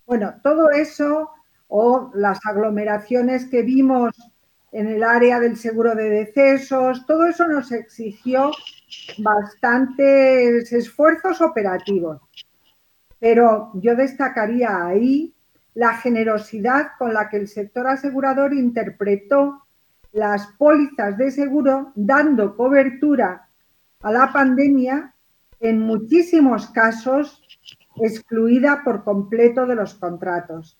Bueno, 0.06 0.34
todo 0.44 0.70
eso 0.70 1.32
o 1.68 2.10
las 2.14 2.38
aglomeraciones 2.46 3.46
que 3.46 3.62
vimos 3.62 4.14
en 4.72 4.88
el 4.88 5.02
área 5.02 5.40
del 5.40 5.56
seguro 5.56 5.94
de 5.94 6.10
decesos, 6.10 7.06
todo 7.06 7.26
eso 7.26 7.46
nos 7.48 7.72
exigió 7.72 8.50
bastantes 9.18 10.72
esfuerzos 10.72 11.40
operativos. 11.40 12.20
Pero 13.18 13.70
yo 13.74 13.96
destacaría 13.96 14.86
ahí 14.86 15.34
la 15.74 15.94
generosidad 15.94 16.92
con 16.98 17.14
la 17.14 17.28
que 17.28 17.38
el 17.38 17.48
sector 17.48 17.86
asegurador 17.86 18.54
interpretó 18.54 19.62
las 20.12 20.46
pólizas 20.58 21.16
de 21.18 21.30
seguro 21.30 21.92
dando 21.94 22.56
cobertura 22.56 23.48
a 24.02 24.12
la 24.12 24.32
pandemia, 24.32 25.14
en 25.60 25.80
muchísimos 25.80 26.68
casos 26.68 27.42
excluida 27.96 28.82
por 28.84 29.04
completo 29.04 29.66
de 29.66 29.74
los 29.74 29.94
contratos 29.94 30.78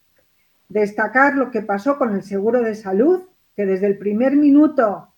destacar 0.69 1.35
lo 1.35 1.51
que 1.51 1.63
pasó 1.63 1.99
con 1.99 2.15
el 2.15 2.23
seguro 2.23 2.63
de 2.63 2.75
salud, 2.75 3.23
que 3.55 3.67
desde 3.67 3.87
el 3.87 3.99
primer 3.99 4.37
minuto 4.37 5.09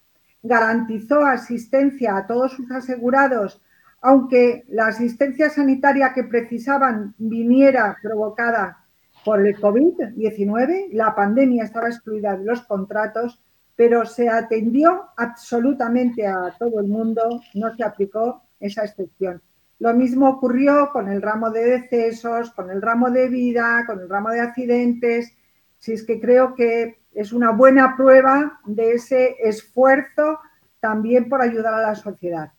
garantizó 0.43 1.25
asistencia 1.25 2.17
a 2.17 2.27
todos 2.27 2.53
sus 2.53 2.71
asegurados, 2.71 3.61
aunque 4.01 4.65
la 4.69 4.87
asistencia 4.87 5.51
sanitaria 5.51 6.13
que 6.15 6.25
precisaban 6.25 7.15
viniera 7.19 7.97
provocada 8.01 8.85
por 9.25 9.45
el 9.45 9.57
COVID-19, 9.57 10.93
la 10.93 11.15
pandemia 11.15 11.65
estaba 11.65 11.89
excluida 11.89 12.37
de 12.37 12.45
los 12.45 12.63
contratos, 12.63 13.43
pero 13.75 14.07
se 14.07 14.29
atendió 14.29 15.07
absolutamente 15.17 16.27
a 16.27 16.55
todo 16.59 16.81
el 16.81 16.87
mundo, 16.87 17.41
no 17.55 17.75
se 17.75 17.85
aplicó 17.85 18.43
esa 18.61 18.85
excepción. 18.85 19.43
Lo 19.81 19.95
mismo 19.95 20.29
ocurrió 20.29 20.91
con 20.93 21.09
el 21.09 21.23
ramo 21.23 21.51
de 21.51 21.65
decesos, 21.65 22.51
con 22.51 22.71
el 22.71 22.83
ramo 22.83 23.11
de 23.11 23.29
vida, 23.29 23.85
con 23.87 24.01
el 24.01 24.09
ramo 24.09 24.31
de 24.31 24.41
accidentes, 24.41 25.33
si 25.79 25.93
es 25.93 26.05
que 26.05 26.21
creo 26.21 26.55
que 26.55 26.99
es 27.13 27.33
una 27.33 27.51
buena 27.51 27.97
prueba 27.97 28.61
de 28.65 28.93
ese 28.93 29.37
esfuerzo 29.43 30.39
también 30.81 31.29
por 31.29 31.43
ayudar 31.43 31.75
a 31.75 31.83
la 31.83 31.95
sociedad. 31.95 32.53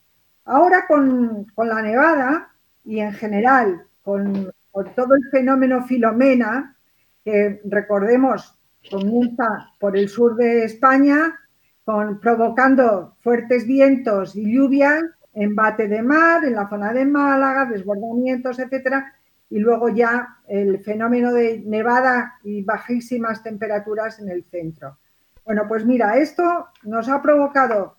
Ahora 0.46 0.86
con, 0.88 1.46
la 1.56 1.82
nevada 1.82 2.52
y 2.84 3.00
en 3.00 3.14
general 3.14 3.86
con, 4.04 4.52
todo 4.96 5.16
el 5.16 5.30
fenómeno 5.32 5.84
Filomena, 5.86 6.76
que 7.24 7.62
recordemos 7.66 8.58
comienza 8.90 9.74
por 9.80 9.98
el 9.98 10.08
sur 10.08 10.36
de 10.36 10.64
España, 10.64 11.38
con, 11.84 12.20
provocando 12.20 13.16
fuertes 13.22 13.68
vientos 13.68 14.36
y 14.36 14.54
lluvias, 14.54 15.04
embate 15.34 15.88
de 15.88 16.02
mar 16.02 16.44
en 16.46 16.56
la 16.56 16.70
zona 16.70 16.94
de 16.94 17.06
Málaga, 17.06 17.66
desbordamientos, 17.66 18.58
etcétera, 18.60 19.14
y 19.50 19.60
luego 19.60 19.90
ya 19.90 20.38
el 20.48 20.80
fenómeno 20.80 21.34
de 21.34 21.64
nevada 21.66 22.36
y 22.44 22.64
bajísimas 22.64 23.42
temperaturas 23.44 24.20
en 24.20 24.30
el 24.30 24.44
centro. 24.46 24.98
Bueno, 25.46 25.64
pues 25.68 25.86
mira, 25.86 26.18
esto 26.18 26.68
nos 26.84 27.10
ha 27.10 27.22
provocado 27.22 27.98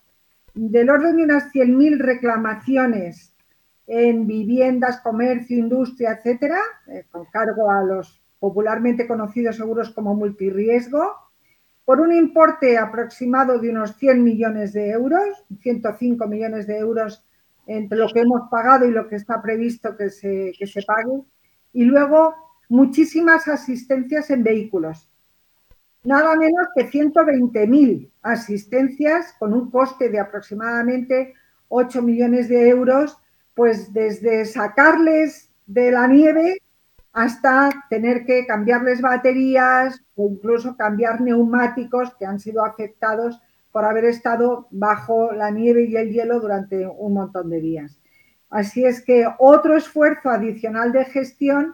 del 0.53 0.89
orden 0.89 1.17
de 1.17 1.23
unas 1.23 1.51
100.000 1.51 1.97
reclamaciones 1.99 3.33
en 3.87 4.25
viviendas, 4.27 5.01
comercio, 5.01 5.57
industria, 5.57 6.11
etcétera, 6.11 6.59
eh, 6.87 7.05
con 7.11 7.25
cargo 7.25 7.69
a 7.69 7.83
los 7.83 8.21
popularmente 8.39 9.07
conocidos 9.07 9.57
seguros 9.57 9.91
como 9.91 10.15
multirriesgo, 10.15 11.13
por 11.83 11.99
un 11.99 12.13
importe 12.13 12.77
aproximado 12.77 13.59
de 13.59 13.69
unos 13.69 13.97
100 13.97 14.23
millones 14.23 14.71
de 14.73 14.91
euros, 14.91 15.45
105 15.61 16.27
millones 16.27 16.67
de 16.67 16.77
euros 16.77 17.25
entre 17.67 17.97
lo 17.97 18.07
que 18.07 18.21
hemos 18.21 18.49
pagado 18.49 18.85
y 18.85 18.91
lo 18.91 19.07
que 19.07 19.15
está 19.15 19.41
previsto 19.41 19.95
que 19.95 20.09
se, 20.09 20.53
que 20.57 20.67
se 20.67 20.81
pague 20.83 21.21
y 21.73 21.83
luego 21.85 22.35
muchísimas 22.69 23.47
asistencias 23.47 24.29
en 24.29 24.43
vehículos. 24.43 25.09
Nada 26.03 26.35
menos 26.35 26.67
que 26.75 26.89
120.000 26.89 28.09
asistencias 28.23 29.33
con 29.37 29.53
un 29.53 29.69
coste 29.69 30.09
de 30.09 30.19
aproximadamente 30.19 31.35
8 31.69 32.01
millones 32.01 32.49
de 32.49 32.69
euros, 32.69 33.17
pues 33.53 33.93
desde 33.93 34.45
sacarles 34.45 35.51
de 35.67 35.91
la 35.91 36.07
nieve 36.07 36.61
hasta 37.13 37.69
tener 37.89 38.25
que 38.25 38.45
cambiarles 38.47 39.01
baterías 39.01 40.01
o 40.15 40.29
incluso 40.29 40.75
cambiar 40.75 41.21
neumáticos 41.21 42.15
que 42.15 42.25
han 42.25 42.39
sido 42.39 42.63
afectados 42.65 43.39
por 43.71 43.85
haber 43.85 44.05
estado 44.05 44.67
bajo 44.71 45.31
la 45.33 45.51
nieve 45.51 45.83
y 45.83 45.95
el 45.95 46.11
hielo 46.11 46.39
durante 46.39 46.87
un 46.87 47.13
montón 47.13 47.49
de 47.49 47.61
días. 47.61 48.00
Así 48.51 48.83
es 48.83 49.01
que 49.01 49.25
otro 49.39 49.77
esfuerzo 49.77 50.29
adicional 50.29 50.91
de 50.91 51.05
gestión, 51.05 51.73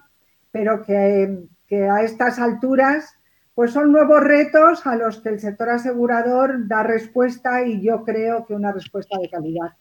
pero 0.52 0.84
que, 0.84 1.48
a 1.90 2.04
estas 2.04 2.40
alturas 2.40 3.14
pues 3.56 3.72
son 3.72 3.92
nuevos 3.92 4.24
retos 4.24 4.86
a 4.86 4.96
los 4.96 5.20
que 5.20 5.30
el 5.30 5.40
sector 5.40 5.70
asegurador 5.70 6.68
da 6.68 6.84
respuesta 6.84 7.66
y 7.66 7.82
yo 7.82 8.04
creo 8.04 8.46
que 8.46 8.54
una 8.54 8.72
respuesta 8.72 9.18
de 9.20 9.28
calidad. 9.28 9.72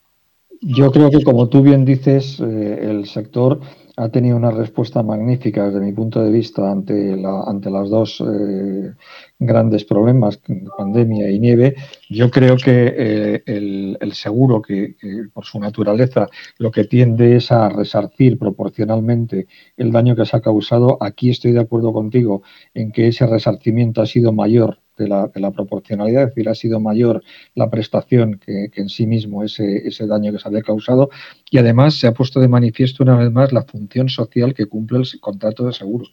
Yo 0.63 0.91
creo 0.91 1.11
que, 1.11 1.23
como 1.23 1.51
tú 1.51 1.61
bien 1.61 1.85
dices, 1.85 2.41
eh, 2.41 2.79
el 2.81 3.05
sector 3.05 3.61
ha 3.99 4.09
tenido 4.09 4.39
una 4.39 4.51
respuesta 4.51 5.03
magnífica 5.03 5.67
desde 5.67 5.81
mi 5.81 5.93
punto 5.93 6.23
de 6.23 6.31
vista 6.31 6.71
ante, 6.71 7.17
la, 7.17 7.43
ante 7.43 7.71
las 7.71 7.91
dos 7.91 8.23
eh, 8.27 8.95
grandes 9.39 9.85
problemas, 9.85 10.41
pandemia 10.77 11.31
y 11.31 11.39
nieve. 11.39 11.75
Yo 12.09 12.31
creo 12.31 12.57
que 12.57 12.95
eh, 12.97 13.43
el, 13.47 14.13
seguro, 14.13 14.63
que, 14.63 14.97
por 15.33 15.45
su 15.45 15.61
naturaleza 15.61 16.29
lo 16.59 16.71
que 16.71 16.85
tiende 16.85 17.37
es 17.37 17.53
a 17.53 17.69
resarcir 17.69 18.39
proporcionalmente 18.39 19.47
el 19.77 19.93
daño 19.93 20.17
que 20.17 20.25
se 20.25 20.37
ha 20.37 20.41
causado, 20.41 20.99
aquí 21.01 21.31
estoy 21.31 21.53
de 21.53 21.61
acuerdo 21.61 21.93
contigo 21.93 22.43
en 22.75 22.93
que 22.93 23.09
ese 23.09 23.27
resarcimiento 23.27 24.01
ha 24.01 24.07
sido 24.07 24.33
mayor 24.33 24.81
de 24.97 25.09
la, 25.09 25.51
proporcionalidad, 25.51 26.23
es 26.23 26.29
decir, 26.31 26.49
ha 26.49 26.55
sido 26.55 26.81
mayor 26.81 27.23
la 27.55 27.69
prestación 27.69 28.39
que, 28.39 28.71
en 28.73 28.89
sí 28.89 29.07
mismo 29.07 29.45
ese, 29.45 29.87
ese, 29.87 30.07
daño 30.07 30.33
que 30.33 30.39
se 30.39 30.49
había 30.49 30.63
causado 30.63 31.11
y 31.51 31.59
además 31.59 32.01
se 32.01 32.07
ha 32.07 32.15
puesto 32.15 32.41
de 32.41 32.49
manifiesto 32.49 33.03
una 33.03 33.19
vez 33.19 33.31
más 33.31 33.53
la 33.53 33.65
función 33.65 34.09
social 34.09 34.55
que 34.55 34.65
cumple 34.65 35.01
el 35.01 35.21
contrato 35.21 35.67
de 35.67 35.75
seguro. 35.75 36.07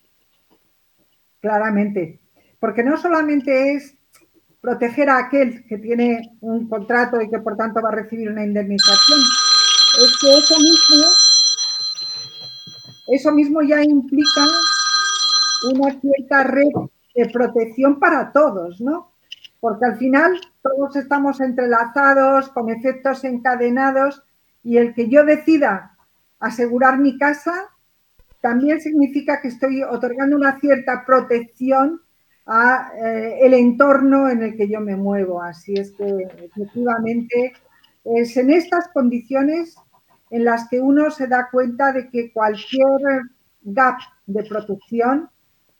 Claramente, 1.39 2.19
porque 2.63 2.81
no 2.81 2.95
solamente 2.95 3.73
es 3.73 3.93
proteger 4.61 5.09
a 5.09 5.17
aquel 5.17 5.65
que 5.67 5.79
tiene 5.79 6.37
un 6.39 6.69
contrato 6.69 7.21
y 7.21 7.29
que 7.29 7.39
por 7.39 7.57
tanto 7.57 7.81
va 7.81 7.89
a 7.89 7.95
recibir 7.95 8.29
una 8.29 8.45
indemnización, 8.45 9.19
es 9.99 10.17
que 10.21 10.29
eso 10.29 10.55
mismo, 10.57 11.11
eso 13.07 13.31
mismo 13.33 13.61
ya 13.63 13.83
implica 13.83 14.45
una 15.73 15.91
cierta 15.99 16.43
red 16.45 16.71
de 17.13 17.29
protección 17.33 17.99
para 17.99 18.31
todos, 18.31 18.79
¿no? 18.79 19.11
Porque 19.59 19.83
al 19.83 19.97
final 19.97 20.39
todos 20.61 20.95
estamos 20.95 21.41
entrelazados 21.41 22.47
con 22.47 22.69
efectos 22.69 23.25
encadenados 23.25 24.23
y 24.63 24.77
el 24.77 24.93
que 24.93 25.09
yo 25.09 25.25
decida 25.25 25.97
asegurar 26.39 26.97
mi 26.97 27.17
casa 27.17 27.71
también 28.39 28.79
significa 28.79 29.41
que 29.41 29.49
estoy 29.49 29.83
otorgando 29.83 30.37
una 30.37 30.61
cierta 30.61 31.03
protección 31.05 32.02
a 32.45 32.91
eh, 32.95 33.39
el 33.41 33.53
entorno 33.53 34.29
en 34.29 34.43
el 34.43 34.57
que 34.57 34.67
yo 34.67 34.79
me 34.81 34.95
muevo. 34.95 35.41
Así 35.41 35.73
es 35.73 35.91
que 35.91 36.27
efectivamente 36.43 37.53
es 38.03 38.35
en 38.37 38.51
estas 38.51 38.87
condiciones 38.89 39.75
en 40.29 40.45
las 40.45 40.67
que 40.67 40.81
uno 40.81 41.11
se 41.11 41.27
da 41.27 41.49
cuenta 41.51 41.91
de 41.93 42.09
que 42.09 42.33
cualquier 42.33 42.99
gap 43.61 43.97
de 44.25 44.43
protección 44.43 45.29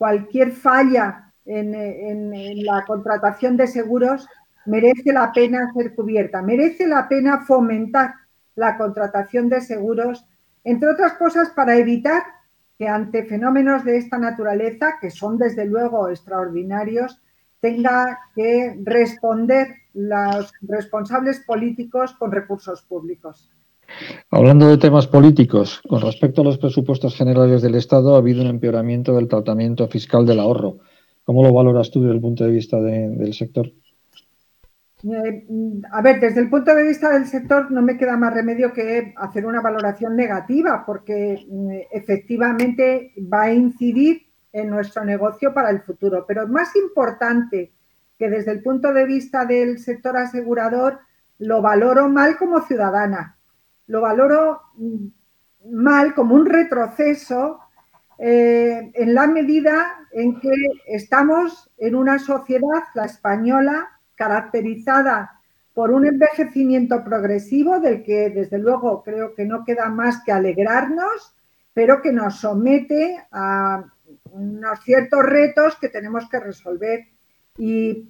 cualquier 0.03 0.51
falla 0.51 1.31
en, 1.45 2.65
la 2.65 2.83
contratación 2.85 3.55
de 3.55 3.67
seguros 3.67 4.27
merece 4.65 5.13
la 5.13 5.31
pena 5.31 5.71
ser 5.73 5.95
cubierta, 5.95 6.41
merece 6.41 6.87
la 6.87 7.07
pena 7.07 7.45
fomentar 7.45 8.13
la 8.55 8.77
contratación 8.77 9.47
de 9.47 9.61
seguros, 9.61 10.25
entre 10.65 10.89
otras 10.89 11.13
cosas 11.13 11.51
para 11.51 11.77
evitar 11.77 12.21
que 12.77 12.87
ante 12.87 13.25
fenómenos 13.25 13.83
de 13.85 13.97
esta 13.97 14.17
naturaleza, 14.17 14.93
que 14.99 15.09
son 15.09 15.37
desde 15.37 15.65
luego 15.65 16.09
extraordinarios, 16.09 17.21
tenga 17.59 18.19
que 18.35 18.77
responder 18.83 19.67
los 19.93 20.51
responsables 20.61 21.39
políticos 21.45 22.13
con 22.13 22.31
recursos 22.31 22.81
públicos. 22.81 23.49
Hablando 24.31 24.67
de 24.67 24.77
temas 24.77 25.07
políticos, 25.07 25.81
con 25.87 26.01
respecto 26.01 26.41
a 26.41 26.45
los 26.45 26.57
presupuestos 26.57 27.15
generales 27.15 27.61
del 27.61 27.75
Estado, 27.75 28.15
ha 28.15 28.17
habido 28.17 28.41
un 28.41 28.47
empeoramiento 28.47 29.13
del 29.13 29.27
tratamiento 29.27 29.87
fiscal 29.87 30.25
del 30.25 30.39
ahorro. 30.39 30.79
¿Cómo 31.23 31.43
lo 31.43 31.53
valoras 31.53 31.91
tú 31.91 32.01
desde 32.01 32.15
el 32.15 32.21
punto 32.21 32.43
de 32.43 32.51
vista 32.51 32.81
del 32.81 33.33
sector? 33.33 33.71
Eh, 35.03 35.45
a 35.91 36.01
ver, 36.01 36.19
desde 36.19 36.39
el 36.39 36.49
punto 36.49 36.73
de 36.73 36.83
vista 36.83 37.09
del 37.09 37.25
sector 37.25 37.69
no 37.71 37.81
me 37.81 37.97
queda 37.97 38.15
más 38.15 38.33
remedio 38.33 38.71
que 38.71 39.13
hacer 39.17 39.45
una 39.45 39.61
valoración 39.61 40.15
negativa 40.15 40.83
porque 40.85 41.45
mm, 41.47 41.71
efectivamente 41.91 43.13
va 43.31 43.43
a 43.43 43.53
incidir 43.53 44.27
en 44.51 44.69
nuestro 44.69 45.03
negocio 45.03 45.53
para 45.53 45.69
el 45.69 45.81
futuro. 45.81 46.25
Pero 46.27 46.47
más 46.47 46.75
importante 46.75 47.73
que 48.17 48.29
desde 48.29 48.51
el 48.51 48.61
punto 48.61 48.93
de 48.93 49.05
vista 49.05 49.45
del 49.45 49.79
sector 49.79 50.15
asegurador, 50.15 50.99
lo 51.39 51.61
valoro 51.61 52.07
mal 52.07 52.37
como 52.37 52.61
ciudadana 52.61 53.37
lo 53.87 54.01
valoro 54.01 54.61
mm, 54.75 55.07
mal 55.71 56.13
como 56.13 56.35
un 56.35 56.45
retroceso 56.45 57.59
eh, 58.17 58.91
en 58.93 59.13
la 59.13 59.27
medida 59.27 60.07
en 60.11 60.39
que 60.39 60.51
estamos 60.87 61.71
en 61.77 61.95
una 61.95 62.19
sociedad, 62.19 62.83
la 62.93 63.05
española, 63.05 63.92
caracterizada 64.15 65.39
por 65.73 65.91
un 65.91 66.05
envejecimiento 66.05 67.03
progresivo 67.03 67.79
del 67.79 68.03
que 68.03 68.29
desde 68.29 68.59
luego 68.59 69.01
creo 69.03 69.33
que 69.33 69.45
no 69.45 69.63
queda 69.63 69.89
más 69.89 70.23
que 70.23 70.31
alegrarnos, 70.31 71.35
pero 71.73 72.01
que 72.01 72.11
nos 72.11 72.39
somete 72.39 73.25
a 73.31 73.83
unos 74.31 74.79
ciertos 74.83 75.23
retos 75.23 75.75
que 75.77 75.89
tenemos 75.89 76.29
que 76.29 76.39
resolver. 76.39 77.07
Y 77.57 78.09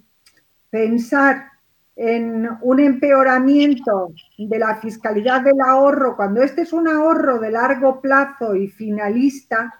pensar 0.70 1.52
en 1.96 2.48
un 2.62 2.80
empeoramiento 2.80 4.12
de 4.36 4.58
la 4.58 4.76
fiscalidad 4.76 5.42
del 5.42 5.60
ahorro, 5.60 6.16
cuando 6.16 6.42
este 6.42 6.62
es 6.62 6.72
un 6.72 6.88
ahorro 6.88 7.38
de 7.38 7.50
largo 7.52 8.00
plazo 8.00 8.56
y 8.56 8.66
finalista 8.68 9.72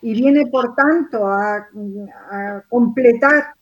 y 0.00 0.14
viene, 0.14 0.46
por 0.46 0.74
tanto, 0.76 1.26
a, 1.26 1.66
completar 2.68 3.54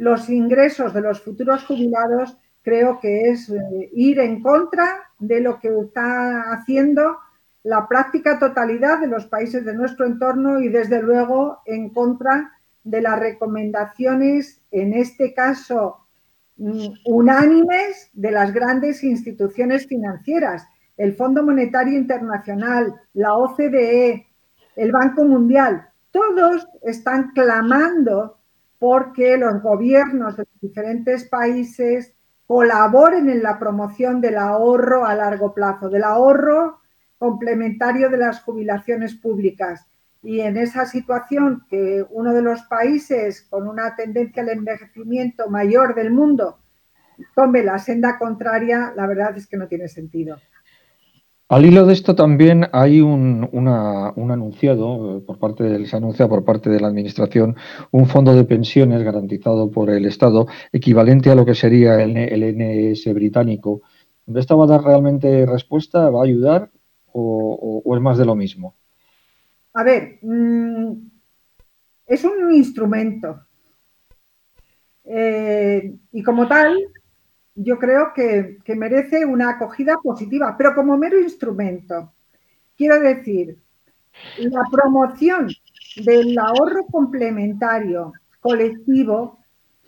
los 0.00 0.30
ingresos 0.30 0.94
de 0.94 1.02
los 1.02 1.20
futuros 1.20 1.62
jubilados, 1.66 2.34
creo 2.62 2.98
que 3.00 3.28
es 3.28 3.50
eh, 3.50 3.90
ir 3.92 4.18
en 4.18 4.40
contra 4.40 5.10
de 5.18 5.42
lo 5.42 5.60
que 5.60 5.68
está 5.68 6.54
haciendo 6.54 7.18
la 7.64 7.86
práctica 7.86 8.38
totalidad 8.38 8.98
de 9.00 9.08
los 9.08 9.26
países 9.26 9.62
de 9.62 9.74
nuestro 9.74 10.06
entorno 10.06 10.58
y, 10.58 10.70
desde 10.70 11.02
luego, 11.02 11.58
en 11.66 11.90
contra 11.90 12.50
de 12.82 13.02
las 13.02 13.18
recomendaciones, 13.20 14.62
en 14.70 14.94
este 14.94 15.34
caso, 15.34 15.98
unánimes 17.04 18.08
de 18.14 18.30
las 18.30 18.54
grandes 18.54 19.04
instituciones 19.04 19.86
financieras, 19.86 20.66
el 20.96 21.14
Fondo 21.14 21.42
Monetario 21.42 21.98
Internacional, 21.98 22.94
la 23.12 23.34
OCDE, 23.34 24.26
el 24.76 24.92
Banco 24.92 25.24
Mundial, 25.24 25.86
todos 26.10 26.66
están 26.82 27.32
clamando 27.32 28.39
porque 28.80 29.36
los 29.36 29.62
gobiernos 29.62 30.38
de 30.38 30.44
los 30.44 30.60
diferentes 30.60 31.28
países 31.28 32.14
colaboren 32.46 33.28
en 33.28 33.42
la 33.42 33.58
promoción 33.58 34.20
del 34.22 34.38
ahorro 34.38 35.04
a 35.04 35.14
largo 35.14 35.54
plazo, 35.54 35.90
del 35.90 36.02
ahorro 36.02 36.80
complementario 37.18 38.08
de 38.08 38.16
las 38.16 38.42
jubilaciones 38.42 39.14
públicas. 39.14 39.86
Y 40.22 40.40
en 40.40 40.56
esa 40.56 40.86
situación 40.86 41.66
que 41.68 42.04
uno 42.08 42.32
de 42.32 42.40
los 42.40 42.62
países 42.62 43.42
con 43.42 43.68
una 43.68 43.94
tendencia 43.94 44.42
al 44.42 44.48
envejecimiento 44.48 45.50
mayor 45.50 45.94
del 45.94 46.10
mundo 46.10 46.58
tome 47.34 47.62
la 47.62 47.78
senda 47.78 48.18
contraria, 48.18 48.94
la 48.96 49.06
verdad 49.06 49.36
es 49.36 49.46
que 49.46 49.58
no 49.58 49.68
tiene 49.68 49.88
sentido. 49.88 50.38
Al 51.50 51.66
hilo 51.66 51.84
de 51.84 51.94
esto 51.94 52.14
también 52.14 52.68
hay 52.70 53.00
un, 53.00 53.50
anunciado, 54.30 55.18
eh, 55.18 55.20
por 55.20 55.40
parte 55.40 55.64
del, 55.64 55.88
se 55.88 55.96
anuncia 55.96 56.28
por 56.28 56.44
parte 56.44 56.70
de 56.70 56.78
la 56.78 56.86
Administración 56.86 57.56
un 57.90 58.06
fondo 58.06 58.36
de 58.36 58.44
pensiones 58.44 59.02
garantizado 59.02 59.68
por 59.68 59.90
el 59.90 60.06
Estado, 60.06 60.46
equivalente 60.70 61.28
a 61.28 61.34
lo 61.34 61.44
que 61.44 61.56
sería 61.56 62.00
el, 62.00 62.14
NS 62.14 63.12
británico. 63.14 63.82
¿Esto 64.32 64.56
va 64.58 64.66
a 64.66 64.68
dar 64.68 64.84
realmente 64.84 65.44
respuesta? 65.44 66.08
¿Va 66.08 66.20
a 66.20 66.24
ayudar? 66.24 66.70
¿O, 67.12 67.82
es 67.96 68.00
más 68.00 68.16
de 68.16 68.26
lo 68.26 68.36
mismo? 68.36 68.76
A 69.74 69.82
ver, 69.82 70.20
mm, 70.22 70.92
es 72.06 72.22
un 72.22 72.54
instrumento. 72.54 73.40
Eh, 75.04 75.96
y 76.12 76.22
como 76.22 76.46
tal, 76.46 76.78
yo 77.62 77.78
creo 77.78 78.12
que, 78.14 78.58
merece 78.74 79.24
una 79.26 79.50
acogida 79.50 79.98
positiva, 80.02 80.54
pero 80.56 80.74
como 80.74 80.96
mero 80.96 81.20
instrumento. 81.20 82.12
Quiero 82.76 82.98
decir, 83.00 83.58
la 84.38 84.62
promoción 84.70 85.48
del 85.96 86.38
ahorro 86.38 86.86
complementario 86.86 88.12
colectivo 88.40 89.38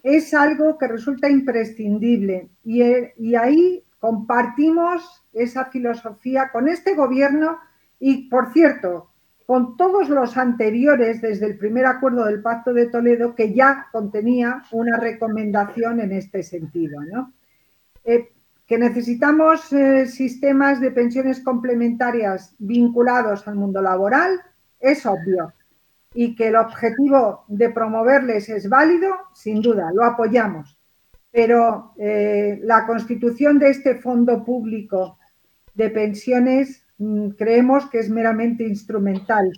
es 0.03 0.35
algo 0.35 0.77
que 0.77 0.89
resulta 0.89 1.31
imprescindible 1.31 2.51
y, 2.65 2.83
y, 3.17 3.35
ahí 3.37 3.83
compartimos 3.99 5.25
esa 5.33 5.67
filosofía 5.67 6.51
con 6.53 6.69
este 6.69 6.95
gobierno 6.95 7.59
y, 7.99 8.29
por 8.29 8.53
cierto, 8.53 9.11
con 9.47 9.77
todos 9.77 10.11
los 10.11 10.37
anteriores 10.37 11.23
desde 11.23 11.47
el 11.47 11.57
primer 11.57 11.87
acuerdo 11.87 12.27
del 12.27 12.43
Pacto 12.43 12.75
de 12.75 12.89
Toledo 12.89 13.35
que 13.35 13.55
ya 13.55 13.87
contenía 13.93 14.65
una 14.73 14.99
recomendación 14.99 16.01
en 16.01 16.13
este 16.13 16.43
sentido. 16.43 17.01
Eh, 18.05 18.33
que 18.67 18.79
necesitamos 18.79 19.73
eh, 19.73 20.07
sistemas 20.07 20.81
de 20.81 20.91
pensiones 20.91 21.41
complementarias 21.41 22.55
vinculados 22.59 23.47
al 23.47 23.57
mundo 23.57 23.83
laboral 23.83 24.41
es 24.81 25.05
obvio 25.05 25.53
y 26.15 26.35
que 26.35 26.49
el 26.49 26.57
objetivo 26.57 27.45
de 27.49 27.71
promoverles 27.71 28.49
es 28.49 28.69
válido, 28.69 29.15
sin 29.35 29.61
duda, 29.61 29.91
lo 29.93 30.05
apoyamos. 30.05 30.79
Pero 31.31 31.93
eh, 31.99 32.61
la 32.63 32.87
constitución 32.87 33.59
de 33.59 33.71
este 33.71 33.97
fondo 33.97 34.45
público 34.45 35.19
de 35.75 35.91
pensiones 35.91 36.83
Mm, 37.03 37.31
creemos 37.31 37.91
que 37.91 37.99
es 37.99 38.09
meramente 38.09 38.63
instrumental. 38.63 39.51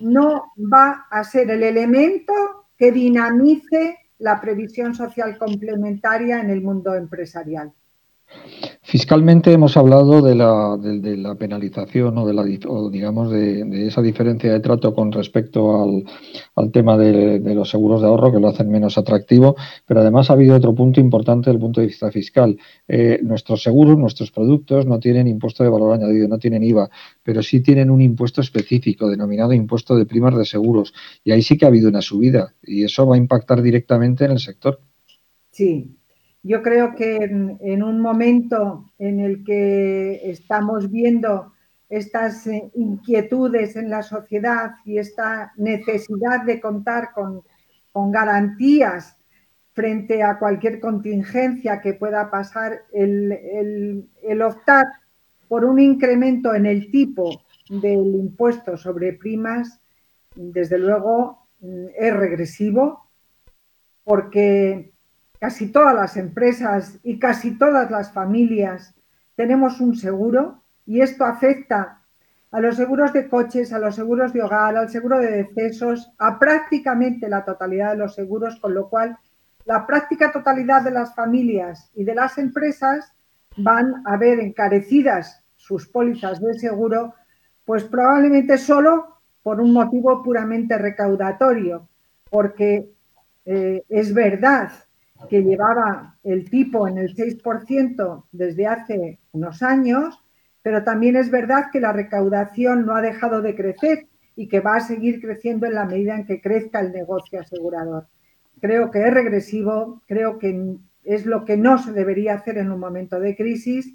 No 0.00 0.52
va 0.56 1.06
a 1.10 1.22
ser 1.22 1.50
el 1.50 1.62
elemento 1.62 2.32
que 2.78 2.90
dinamice 2.92 3.98
la 4.18 4.40
previsión 4.40 4.94
social 4.94 5.36
complementaria 5.36 6.40
en 6.40 6.48
el 6.48 6.62
mundo 6.62 6.94
empresarial. 6.94 7.74
Fiscalmente 8.82 9.52
hemos 9.52 9.76
hablado 9.76 10.22
de 10.22 10.34
la, 10.34 10.78
de, 10.78 11.16
la 11.18 11.34
penalización 11.34 12.16
o, 12.16 12.26
de 12.26 12.32
la, 12.32 12.42
digamos 12.90 13.30
de, 13.30 13.86
esa 13.86 14.00
diferencia 14.00 14.50
de 14.50 14.60
trato 14.60 14.94
con 14.94 15.12
respecto 15.12 16.04
al, 16.56 16.72
tema 16.72 16.96
de, 16.96 17.38
los 17.54 17.68
seguros 17.68 18.00
de 18.00 18.08
ahorro 18.08 18.32
que 18.32 18.40
lo 18.40 18.48
hacen 18.48 18.70
menos 18.70 18.96
atractivo, 18.96 19.56
pero 19.86 20.00
además 20.00 20.30
ha 20.30 20.32
habido 20.32 20.56
otro 20.56 20.74
punto 20.74 21.00
importante 21.00 21.50
desde 21.50 21.56
el 21.56 21.60
punto 21.60 21.80
de 21.82 21.88
vista 21.88 22.10
fiscal. 22.10 22.58
Eh, 22.86 23.20
nuestros 23.22 23.62
seguros, 23.62 23.98
nuestros 23.98 24.30
productos 24.30 24.86
no 24.86 24.98
tienen 24.98 25.28
impuesto 25.28 25.64
de 25.64 25.70
valor 25.70 25.92
añadido, 25.92 26.26
no 26.26 26.38
tienen 26.38 26.64
IVA, 26.64 26.88
pero 27.22 27.42
sí 27.42 27.60
tienen 27.60 27.90
un 27.90 28.00
impuesto 28.00 28.40
específico 28.40 29.08
denominado 29.08 29.52
impuesto 29.52 29.96
de 29.96 30.06
primas 30.06 30.34
de 30.34 30.46
seguros 30.46 30.94
y 31.24 31.32
ahí 31.32 31.42
sí 31.42 31.58
que 31.58 31.66
ha 31.66 31.68
habido 31.68 31.90
una 31.90 32.00
subida 32.00 32.54
y 32.62 32.84
eso 32.84 33.06
va 33.06 33.16
a 33.16 33.18
impactar 33.18 33.60
directamente 33.60 34.24
en 34.24 34.30
el 34.30 34.38
sector. 34.38 34.80
Sí, 35.50 35.97
yo 36.48 36.62
creo 36.62 36.94
que 36.94 37.16
en, 37.16 37.82
un 37.82 38.00
momento 38.00 38.90
en 38.98 39.20
el 39.20 39.44
que 39.44 40.30
estamos 40.30 40.90
viendo 40.90 41.52
estas 41.90 42.46
eh, 42.46 42.70
inquietudes 42.74 43.76
en 43.76 43.90
la 43.90 44.02
sociedad 44.02 44.70
y 44.86 44.96
esta 44.96 45.52
necesidad 45.58 46.44
de 46.46 46.58
contar 46.58 47.10
con, 47.12 47.42
garantías 48.10 49.18
frente 49.72 50.22
a 50.22 50.38
cualquier 50.38 50.80
contingencia 50.80 51.80
que 51.82 51.94
pueda 51.94 52.30
pasar, 52.30 52.82
el, 52.92 54.08
optar 54.42 54.86
por 55.48 55.66
un 55.66 55.80
incremento 55.80 56.54
en 56.54 56.64
el 56.64 56.90
tipo 56.90 57.42
del 57.68 58.06
impuesto 58.14 58.78
sobre 58.78 59.12
primas, 59.12 59.82
desde 60.34 60.78
luego 60.78 61.48
mm, 61.60 61.86
es 61.98 62.16
regresivo, 62.16 63.10
porque 64.04 64.92
casi 65.40 65.70
todas 65.70 65.94
las 65.94 66.16
empresas 66.16 66.98
y 67.02 67.18
casi 67.18 67.56
todas 67.56 67.90
las 67.90 68.12
familias 68.12 68.94
tenemos 69.36 69.80
un 69.80 69.96
seguro 69.96 70.62
y 70.86 71.00
esto 71.00 71.24
afecta 71.24 72.02
a 72.50 72.60
los 72.60 72.76
seguros 72.76 73.12
de 73.12 73.28
coches, 73.28 73.72
a 73.72 73.78
los 73.78 73.94
seguros 73.94 74.32
de 74.32 74.42
hogar, 74.42 74.76
al 74.76 74.88
seguro 74.88 75.18
de 75.18 75.44
decesos, 75.44 76.10
a 76.18 76.38
prácticamente 76.38 77.28
la 77.28 77.44
totalidad 77.44 77.92
de 77.92 77.98
los 77.98 78.14
seguros, 78.14 78.56
con 78.56 78.74
lo 78.74 78.88
cual 78.88 79.16
la 79.66 79.86
práctica 79.86 80.32
totalidad 80.32 80.82
de 80.82 80.90
las 80.90 81.14
familias 81.14 81.90
y 81.94 82.04
de 82.04 82.14
las 82.14 82.38
empresas 82.38 83.12
van 83.58 84.02
a 84.06 84.16
ver 84.16 84.40
encarecidas 84.40 85.44
sus 85.56 85.86
pólizas 85.86 86.40
de 86.40 86.58
seguro, 86.58 87.14
pues 87.66 87.84
probablemente 87.84 88.56
solo 88.56 89.18
por 89.42 89.60
un 89.60 89.72
motivo 89.72 90.22
puramente 90.22 90.78
recaudatorio, 90.78 91.86
porque 92.30 92.90
eh, 93.44 93.84
es 93.88 94.14
verdad 94.14 94.70
que 95.28 95.42
llevaba 95.42 96.16
el 96.22 96.48
tipo 96.48 96.86
en 96.86 96.98
el 96.98 97.14
6% 97.14 98.24
desde 98.32 98.66
hace 98.66 99.18
unos 99.32 99.62
años, 99.62 100.22
pero 100.62 100.84
también 100.84 101.16
es 101.16 101.30
verdad 101.30 101.66
que 101.72 101.80
la 101.80 101.92
recaudación 101.92 102.86
no 102.86 102.94
ha 102.94 103.00
dejado 103.00 103.42
de 103.42 103.56
crecer 103.56 104.06
y 104.36 104.48
que 104.48 104.60
va 104.60 104.76
a 104.76 104.80
seguir 104.80 105.20
creciendo 105.20 105.66
en 105.66 105.74
la 105.74 105.84
medida 105.84 106.14
en 106.14 106.26
que 106.26 106.40
crezca 106.40 106.80
el 106.80 106.92
negocio 106.92 107.40
asegurador. 107.40 108.06
Creo 108.60 108.90
que 108.90 109.06
es 109.06 109.12
regresivo, 109.12 110.02
creo 110.06 110.38
que 110.38 110.76
es 111.04 111.26
lo 111.26 111.44
que 111.44 111.56
no 111.56 111.78
se 111.78 111.92
debería 111.92 112.34
hacer 112.34 112.58
en 112.58 112.70
un 112.70 112.78
momento 112.78 113.18
de 113.18 113.34
crisis, 113.34 113.94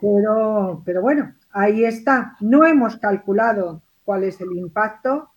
pero, 0.00 0.82
pero 0.84 1.00
bueno, 1.02 1.34
ahí 1.50 1.84
está. 1.84 2.36
No 2.40 2.66
hemos 2.66 2.96
calculado 2.98 3.82
cuál 4.04 4.24
es 4.24 4.40
el 4.40 4.52
impacto. 4.52 5.30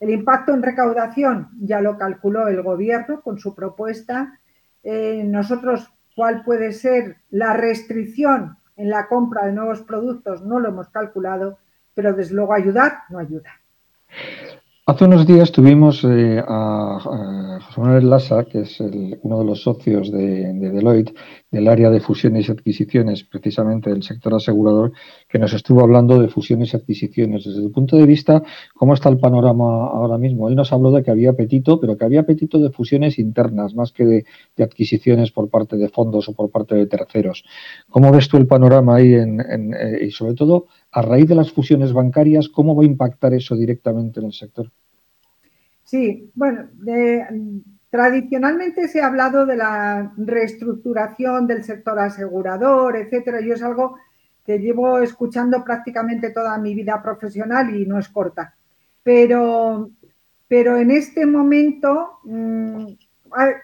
El 0.00 0.10
impacto 0.10 0.52
en 0.54 0.62
recaudación 0.62 1.50
ya 1.60 1.80
lo 1.80 1.98
calculó 1.98 2.48
el 2.48 2.62
gobierno 2.62 3.20
con 3.20 3.38
su 3.38 3.54
propuesta 3.54 4.38
eh, 4.84 5.22
nosotros 5.24 5.90
cuál 6.14 6.44
puede 6.44 6.72
ser 6.72 7.16
la 7.30 7.54
restricción 7.54 8.58
en 8.76 8.90
la 8.90 9.08
compra 9.08 9.46
de 9.46 9.52
nuevos 9.52 9.82
productos, 9.82 10.42
no 10.42 10.60
lo 10.60 10.68
hemos 10.68 10.88
calculado, 10.88 11.58
pero 11.94 12.12
desde 12.12 12.34
luego 12.34 12.54
ayudar 12.54 13.02
no 13.08 13.18
ayuda. 13.18 13.60
Hace 14.86 15.06
unos 15.06 15.26
días 15.26 15.50
tuvimos 15.50 16.04
eh, 16.04 16.44
a, 16.46 17.58
José 17.62 17.80
Manuel 17.80 18.10
Lassa, 18.10 18.44
que 18.44 18.60
es 18.60 18.80
uno 18.80 19.38
de 19.38 19.44
los 19.46 19.62
socios 19.62 20.12
de, 20.12 20.52
Deloitte 20.52 21.14
del 21.50 21.68
área 21.68 21.88
de 21.88 22.00
fusiones 22.00 22.48
y 22.48 22.52
adquisiciones, 22.52 23.24
precisamente 23.24 23.88
del 23.88 24.02
sector 24.02 24.34
asegurador, 24.34 24.92
que 25.26 25.38
nos 25.38 25.54
estuvo 25.54 25.80
hablando 25.80 26.20
de 26.20 26.28
fusiones 26.28 26.74
y 26.74 26.76
adquisiciones. 26.76 27.44
Desde 27.44 27.64
el 27.64 27.70
punto 27.70 27.96
de 27.96 28.04
vista, 28.04 28.42
¿cómo 28.74 28.92
está 28.92 29.08
el 29.08 29.16
panorama 29.16 29.86
ahora 29.86 30.18
mismo? 30.18 30.50
Él 30.50 30.54
nos 30.54 30.70
habló 30.70 30.90
de 30.90 31.02
que 31.02 31.10
había 31.10 31.30
apetito, 31.30 31.80
pero 31.80 31.96
que 31.96 32.04
había 32.04 32.20
apetito 32.20 32.58
de 32.58 32.68
fusiones 32.68 33.18
internas, 33.18 33.74
más 33.74 33.90
que 33.90 34.04
de, 34.04 34.24
adquisiciones 34.62 35.30
por 35.30 35.48
parte 35.48 35.78
de 35.78 35.88
fondos 35.88 36.28
o 36.28 36.34
por 36.34 36.50
parte 36.50 36.74
de 36.74 36.86
terceros. 36.86 37.46
¿Cómo 37.88 38.12
ves 38.12 38.28
tú 38.28 38.36
el 38.36 38.46
panorama 38.46 38.96
ahí 38.96 39.14
eh, 39.14 40.06
y 40.06 40.10
sobre 40.10 40.34
todo 40.34 40.66
a 40.94 41.02
raíz 41.02 41.28
de 41.28 41.34
las 41.34 41.52
fusiones 41.52 41.92
bancarias, 41.92 42.48
¿cómo 42.48 42.76
va 42.76 42.84
a 42.84 42.86
impactar 42.86 43.34
eso 43.34 43.56
directamente 43.56 44.20
en 44.20 44.26
el 44.26 44.32
sector? 44.32 44.70
Sí, 45.82 46.30
bueno, 46.34 46.68
tradicionalmente 47.90 48.86
se 48.86 49.02
ha 49.02 49.08
hablado 49.08 49.44
de 49.44 49.56
la 49.56 50.12
reestructuración 50.16 51.48
del 51.48 51.64
sector 51.64 51.98
asegurador, 51.98 52.96
etcétera. 52.96 53.40
Yo 53.40 53.54
es 53.54 53.62
algo 53.62 53.96
que 54.46 54.60
llevo 54.60 55.00
escuchando 55.00 55.64
prácticamente 55.64 56.30
toda 56.30 56.56
mi 56.58 56.74
vida 56.76 57.02
profesional 57.02 57.74
y 57.74 57.86
no 57.86 57.98
es 57.98 58.08
corta. 58.08 58.54
Pero, 59.02 59.90
pero 60.46 60.76
en 60.76 60.92
este 60.92 61.26
momento, 61.26 62.20
mm, 62.22 62.86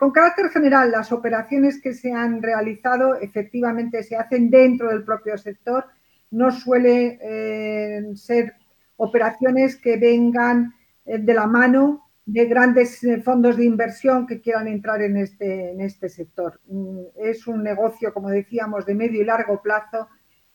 con 0.01 0.11
carácter 0.11 0.49
general, 0.49 0.91
las 0.91 1.13
operaciones 1.13 1.81
que 1.81 1.95
se 1.95 2.13
han 2.13 2.43
realizado 2.43 3.15
efectivamente 3.15 4.03
se 4.03 4.17
hacen 4.17 4.51
dentro 4.51 4.89
del 4.89 5.05
propio 5.05 5.39
sector 5.39 5.85
no 6.31 6.51
suele 6.51 7.19
eh, 7.23 8.03
ser 8.15 8.55
operaciones 8.97 9.77
que 9.77 9.97
vengan 9.97 10.75
eh, 11.05 11.19
de 11.19 11.35
la 11.35 11.47
mano 11.47 12.11
de 12.27 12.45
grandes 12.45 13.03
eh, 13.03 13.21
fondos 13.23 13.57
de 13.57 13.65
inversión 13.65 14.27
que 14.27 14.41
quieran 14.41 14.69
entrar 14.69 15.03
en 15.03 15.17
este, 15.17 15.73
en 15.73 15.81
este 15.81 16.09
sector. 16.09 16.61
Mm, 16.69 17.01
es 17.17 17.47
un 17.47 17.63
negocio, 17.63 18.15
como 18.15 18.29
decíamos, 18.29 18.87
de 18.87 18.95
medio 18.95 19.21
y 19.21 19.25
largo 19.25 19.61
plazo 19.63 20.09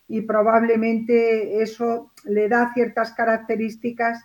y 0.07 0.21
probablemente 0.21 1.61
eso 1.61 2.11
le 2.25 2.47
da 2.47 2.71
ciertas 2.73 3.11
características 3.13 4.23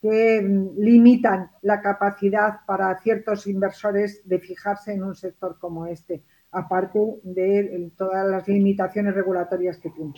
que 0.00 0.40
mm, 0.40 0.78
limitan 0.78 1.50
la 1.62 1.80
capacidad 1.80 2.60
para 2.66 2.96
ciertos 3.00 3.46
inversores 3.46 4.22
de 4.28 4.38
fijarse 4.38 4.92
en 4.92 5.02
un 5.02 5.16
sector 5.16 5.58
como 5.58 5.86
este, 5.86 6.22
aparte 6.52 7.00
de 7.24 7.90
todas 7.96 8.28
las 8.28 8.46
limitaciones 8.46 9.14
regulatorias 9.14 9.78
que 9.78 9.90
tiene. 9.90 10.12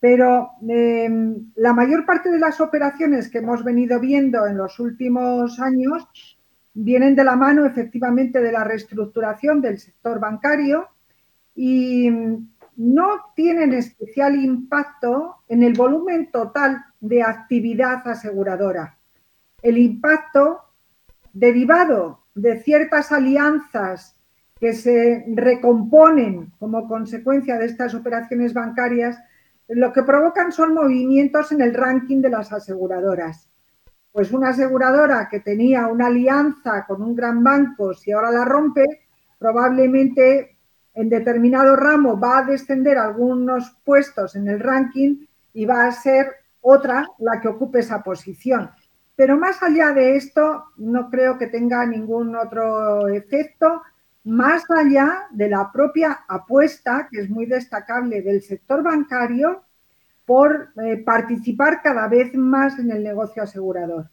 Pero 0.00 0.50
em, 0.68 1.50
la 1.56 1.72
mayor 1.72 2.06
parte 2.06 2.30
de 2.30 2.38
las 2.38 2.60
operaciones 2.60 3.28
que 3.28 3.38
hemos 3.38 3.64
venido 3.64 3.98
viendo 3.98 4.46
en 4.46 4.56
los 4.56 4.78
últimos 4.78 5.58
años 5.58 6.38
vienen 6.74 7.16
de 7.16 7.24
la 7.24 7.34
mano 7.34 7.66
efectivamente 7.66 8.40
de 8.40 8.52
la 8.52 8.62
reestructuración 8.62 9.60
del 9.60 9.78
sector 9.78 10.20
bancario 10.20 10.88
y 11.54 12.08
no 12.76 13.32
tienen 13.34 13.72
especial 13.72 14.36
impacto 14.36 15.38
en 15.48 15.64
el 15.64 15.72
volumen 15.72 16.30
total 16.30 16.84
de 17.00 17.24
actividad 17.24 18.06
aseguradora. 18.06 18.96
El 19.60 19.78
impacto 19.78 20.60
derivado 21.32 22.20
de 22.36 22.60
ciertas 22.60 23.10
alianzas 23.10 24.16
que 24.60 24.72
se 24.72 25.24
recomponen 25.34 26.52
como 26.60 26.86
consecuencia 26.86 27.58
de 27.58 27.66
estas 27.66 27.94
operaciones 27.94 28.54
bancarias 28.54 29.18
lo 29.68 29.92
que 29.92 30.02
provocan 30.02 30.50
son 30.52 30.74
movimientos 30.74 31.52
en 31.52 31.60
el 31.60 31.74
ranking 31.74 32.20
de 32.20 32.30
las 32.30 32.52
aseguradoras. 32.52 33.48
Pues 34.10 34.32
una 34.32 34.48
aseguradora 34.50 35.28
que 35.30 35.40
tenía 35.40 35.86
una 35.86 36.06
alianza 36.06 36.84
con 36.86 37.02
un 37.02 37.14
gran 37.14 37.44
banco, 37.44 37.92
si 37.92 38.10
ahora 38.10 38.30
la 38.30 38.44
rompe, 38.44 38.84
probablemente 39.38 40.56
en 40.94 41.08
determinado 41.08 41.76
ramo 41.76 42.18
va 42.18 42.38
a 42.38 42.44
descender 42.44 42.98
algunos 42.98 43.76
puestos 43.84 44.34
en 44.34 44.48
el 44.48 44.58
ranking 44.58 45.26
y 45.52 45.64
va 45.64 45.86
a 45.86 45.92
ser 45.92 46.26
otra 46.60 47.06
la 47.18 47.40
que 47.40 47.48
ocupe 47.48 47.80
esa 47.80 48.02
posición. 48.02 48.70
Pero 49.14 49.36
más 49.36 49.62
allá 49.62 49.92
de 49.92 50.16
esto, 50.16 50.64
no 50.76 51.10
creo 51.10 51.38
que 51.38 51.48
tenga 51.48 51.84
ningún 51.86 52.34
otro 52.36 53.08
efecto, 53.08 53.82
más 54.24 54.64
allá 54.70 55.26
de 55.30 55.48
la 55.48 55.70
propia 55.72 56.20
apuesta, 56.28 57.08
que 57.10 57.20
es 57.20 57.30
muy 57.30 57.46
destacable 57.46 58.22
del 58.22 58.42
sector 58.42 58.82
bancario, 58.82 59.62
por 60.26 60.68
eh, 60.82 60.98
participar 60.98 61.80
cada 61.82 62.06
vez 62.06 62.34
más 62.34 62.78
en 62.78 62.90
el 62.90 63.02
negocio 63.02 63.42
asegurador. 63.42 64.10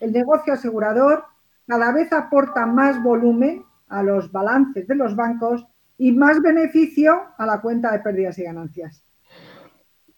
El 0.00 0.12
negocio 0.12 0.52
asegurador 0.52 1.24
cada 1.66 1.92
vez 1.92 2.12
aporta 2.12 2.66
más 2.66 3.02
volumen 3.02 3.64
a 3.88 4.02
los 4.02 4.30
balances 4.30 4.86
de 4.86 4.94
los 4.94 5.16
bancos 5.16 5.64
y 5.96 6.12
más 6.12 6.42
beneficio 6.42 7.14
a 7.38 7.46
la 7.46 7.62
cuenta 7.62 7.90
de 7.92 8.00
pérdidas 8.00 8.38
y 8.38 8.42
ganancias. 8.42 9.02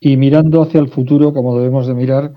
Y 0.00 0.16
mirando 0.16 0.62
hacia 0.62 0.80
el 0.80 0.88
futuro, 0.88 1.32
como 1.32 1.56
debemos 1.56 1.86
de 1.86 1.94
mirar, 1.94 2.32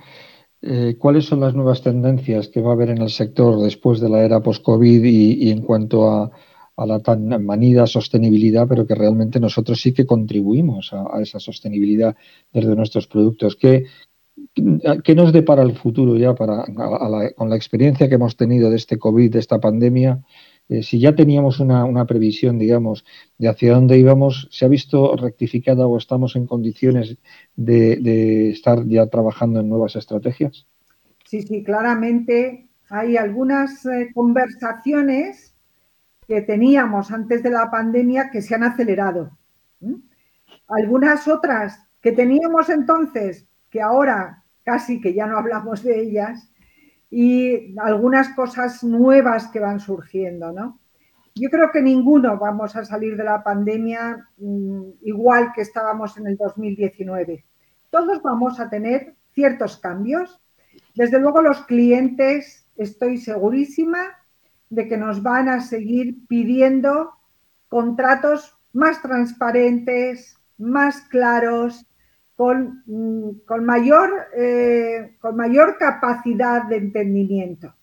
eh, 0.62 0.96
¿cuáles 1.00 1.26
son 1.26 1.40
las 1.40 1.56
nuevas 1.56 1.82
tendencias 1.82 2.50
que 2.50 2.62
va 2.62 2.70
a 2.70 2.74
haber 2.74 2.90
en 2.90 3.02
el 3.02 3.10
sector 3.10 3.60
después 3.62 4.00
de 4.00 4.10
la 4.10 4.24
era 4.24 4.42
post-COVID 4.42 5.04
y, 5.04 5.50
en 5.50 5.62
cuanto 5.62 6.10
a, 6.10 6.32
la 6.78 7.00
tan 7.00 7.44
manida 7.46 7.86
sostenibilidad, 7.86 8.68
pero 8.68 8.88
que 8.88 8.96
realmente 8.96 9.40
nosotros 9.40 9.80
sí 9.80 9.94
que 9.94 10.06
contribuimos 10.06 10.92
a, 10.94 11.22
esa 11.22 11.40
sostenibilidad 11.40 12.16
desde 12.52 12.76
nuestros 12.76 13.08
productos? 13.08 13.56
¿Qué, 13.56 13.86
¿Qué, 15.04 15.16
nos 15.16 15.32
depara 15.34 15.64
el 15.64 15.76
futuro 15.76 16.18
ya 16.18 16.34
para, 16.34 16.66
con 17.36 17.50
la 17.50 17.56
experiencia 17.56 18.10
que 18.10 18.16
hemos 18.16 18.36
tenido 18.36 18.70
de 18.70 18.78
este 18.78 18.98
COVID, 18.98 19.32
de 19.32 19.40
esta 19.40 19.60
pandemia? 19.60 20.22
Eh, 20.72 20.84
si 20.84 21.00
ya 21.00 21.14
teníamos 21.14 21.60
una, 21.60 22.06
previsión, 22.06 22.58
digamos, 22.58 23.04
de 23.38 23.50
hacia 23.50 23.74
dónde 23.74 23.98
íbamos, 23.98 24.48
¿se 24.52 24.64
ha 24.64 24.70
visto 24.70 25.16
rectificada 25.18 25.86
o 25.86 25.98
estamos 25.98 26.36
en 26.38 26.48
condiciones 26.48 27.18
de, 27.56 28.50
estar 28.52 28.88
ya 28.88 29.08
trabajando 29.08 29.60
en 29.60 29.68
nuevas 29.68 29.98
estrategias? 29.98 30.66
Sí, 31.26 31.42
sí, 31.42 31.64
claramente 31.64 32.70
hay 32.90 33.18
algunas 33.18 33.86
eh, 33.86 34.12
conversaciones 34.14 35.51
que 36.28 36.42
teníamos 36.42 37.12
antes 37.12 37.44
de 37.44 37.50
la 37.50 37.70
pandemia 37.70 38.30
que 38.30 38.42
se 38.42 38.56
han 38.56 38.64
acelerado. 38.64 39.38
Algunas 40.68 41.28
otras 41.28 41.88
que 42.02 42.12
teníamos 42.12 42.70
entonces, 42.70 43.48
que 43.70 43.82
ahora 43.82 44.44
casi 44.64 45.02
que 45.02 45.14
ya 45.14 45.26
no 45.26 45.38
hablamos 45.38 45.84
de 45.84 46.00
ellas, 46.00 46.52
y 47.10 47.78
algunas 47.80 48.30
cosas 48.30 48.84
nuevas 48.84 49.48
que 49.48 49.60
van 49.60 49.80
surgiendo, 49.80 50.54
¿no? 50.54 50.80
Yo 51.36 51.50
creo 51.50 51.72
que 51.72 51.82
ninguno 51.82 52.38
vamos 52.38 52.76
a 52.76 52.86
salir 52.86 53.16
de 53.16 53.24
la 53.24 53.44
pandemia 53.44 54.28
mm, 54.38 54.82
igual 55.02 55.52
que 55.54 55.62
estábamos 55.62 56.18
en 56.18 56.28
el 56.28 56.38
2019. 56.38 57.46
Todos 57.90 58.22
vamos 58.22 58.60
a 58.60 58.70
tener 58.70 59.16
ciertos 59.34 59.78
cambios. 59.78 60.42
Desde 60.96 61.20
luego 61.20 61.42
los 61.42 61.66
clientes, 61.66 62.66
estoy 62.76 63.18
segurísima 63.18 64.21
de 64.72 64.88
que 64.88 64.98
nos 64.98 65.22
van 65.22 65.48
a 65.48 65.62
seguir 65.62 66.26
pidiendo 66.28 67.12
contratos 67.70 68.58
más 68.74 69.00
transparentes, 69.04 70.36
más 70.58 71.02
claros, 71.02 71.86
Mm, 72.86 73.42
con, 73.46 73.66
mayor, 73.66 74.10
eh, 74.36 75.16
con 75.20 75.36
mayor 75.36 75.78
capacidad 75.78 76.64
de 76.64 76.78
entendimiento. 76.78 77.76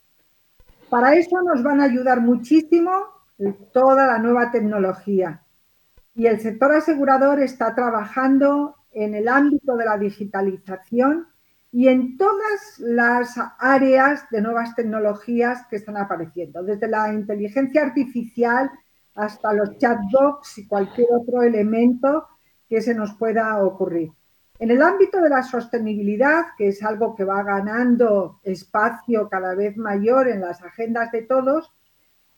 Para 0.90 1.14
eso 1.14 1.40
nos 1.42 1.62
van 1.62 1.80
a 1.80 1.84
ayudar 1.84 2.20
muchísimo 2.20 2.90
toda 3.72 4.06
la 4.06 4.18
nueva 4.18 4.50
tecnología. 4.50 5.44
Y 6.14 6.26
el 6.26 6.40
sector 6.40 6.72
asegurador 6.72 7.40
está 7.40 7.72
trabajando 7.74 8.74
en 8.90 9.14
el 9.14 9.28
ámbito 9.28 9.76
de 9.76 9.84
la 9.84 9.96
digitalización 9.96 11.28
y 11.70 11.88
en 11.88 12.16
todas 12.16 12.78
las 12.78 13.34
áreas 13.58 14.28
de 14.30 14.40
nuevas 14.40 14.74
tecnologías 14.74 15.66
que 15.68 15.76
están 15.76 15.96
apareciendo, 15.96 16.62
desde 16.62 16.88
la 16.88 17.12
inteligencia 17.12 17.82
artificial 17.82 18.70
hasta 19.14 19.52
los 19.52 19.76
chatbots 19.78 20.58
y 20.58 20.66
cualquier 20.66 21.08
otro 21.12 21.42
elemento 21.42 22.26
que 22.68 22.80
se 22.80 22.94
nos 22.94 23.14
pueda 23.14 23.62
ocurrir. 23.62 24.12
En 24.58 24.70
el 24.70 24.82
ámbito 24.82 25.20
de 25.20 25.28
la 25.28 25.42
sostenibilidad, 25.42 26.46
que 26.56 26.68
es 26.68 26.82
algo 26.82 27.14
que 27.14 27.24
va 27.24 27.42
ganando 27.42 28.40
espacio 28.42 29.28
cada 29.28 29.54
vez 29.54 29.76
mayor 29.76 30.28
en 30.28 30.40
las 30.40 30.62
agendas 30.62 31.12
de 31.12 31.22
todos, 31.22 31.72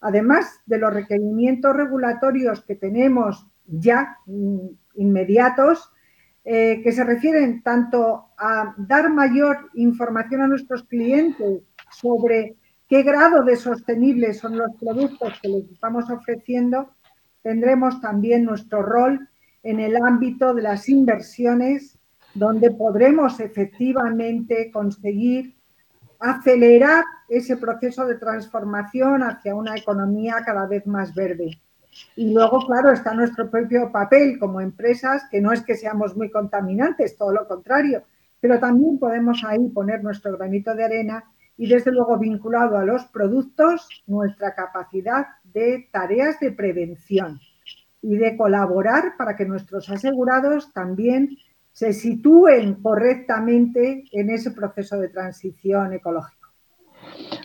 además 0.00 0.60
de 0.66 0.78
los 0.78 0.92
requerimientos 0.92 1.74
regulatorios 1.74 2.62
que 2.62 2.76
tenemos 2.76 3.46
ya 3.66 4.18
mm, 4.26 4.66
inmediatos, 4.94 5.92
eh, 6.44 6.80
que 6.82 6.92
se 6.92 7.04
refieren 7.04 7.62
tanto 7.62 8.30
a 8.38 8.74
dar 8.78 9.10
mayor 9.10 9.68
información 9.74 10.40
a 10.40 10.48
nuestros 10.48 10.84
clientes 10.84 11.62
sobre 11.90 12.56
qué 12.88 13.02
grado 13.02 13.44
de 13.44 13.56
sostenibles 13.56 14.38
son 14.38 14.56
los 14.56 14.70
productos 14.80 15.34
que 15.42 15.48
les 15.48 15.70
estamos 15.70 16.08
ofreciendo, 16.10 16.94
tendremos 17.42 18.00
también 18.00 18.44
nuestro 18.44 18.82
rol 18.82 19.28
en 19.62 19.80
el 19.80 19.96
ámbito 19.96 20.54
de 20.54 20.62
las 20.62 20.88
inversiones 20.88 21.98
donde 22.34 22.70
podremos 22.70 23.40
efectivamente 23.40 24.70
conseguir 24.72 25.56
acelerar 26.18 27.04
ese 27.28 27.56
proceso 27.56 28.06
de 28.06 28.16
transformación 28.16 29.22
hacia 29.22 29.54
una 29.54 29.76
economía 29.76 30.36
cada 30.44 30.66
vez 30.66 30.86
más 30.86 31.14
verde. 31.14 31.60
Y 32.16 32.32
luego, 32.32 32.66
claro, 32.66 32.90
está 32.90 33.14
nuestro 33.14 33.50
propio 33.50 33.90
papel 33.90 34.38
como 34.38 34.60
empresas, 34.60 35.22
que 35.30 35.40
no 35.40 35.52
es 35.52 35.62
que 35.62 35.74
seamos 35.74 36.16
muy 36.16 36.30
contaminantes, 36.30 37.16
todo 37.16 37.32
lo 37.32 37.46
contrario, 37.46 38.04
pero 38.40 38.58
también 38.58 38.98
podemos 38.98 39.42
ahí 39.44 39.68
poner 39.68 40.02
nuestro 40.02 40.36
granito 40.36 40.74
de 40.74 40.84
arena 40.84 41.24
y 41.56 41.68
desde 41.68 41.92
luego 41.92 42.18
vinculado 42.18 42.78
a 42.78 42.84
los 42.84 43.04
productos, 43.06 43.86
nuestra 44.06 44.54
capacidad 44.54 45.26
de 45.44 45.88
tareas 45.92 46.40
de 46.40 46.52
prevención 46.52 47.38
y 48.00 48.16
de 48.16 48.36
colaborar 48.36 49.16
para 49.18 49.36
que 49.36 49.44
nuestros 49.44 49.90
asegurados 49.90 50.72
también 50.72 51.36
se 51.72 51.92
sitúen 51.92 52.74
correctamente 52.82 54.04
en 54.12 54.30
ese 54.30 54.52
proceso 54.52 54.98
de 54.98 55.08
transición 55.08 55.92
ecológico. 55.92 56.39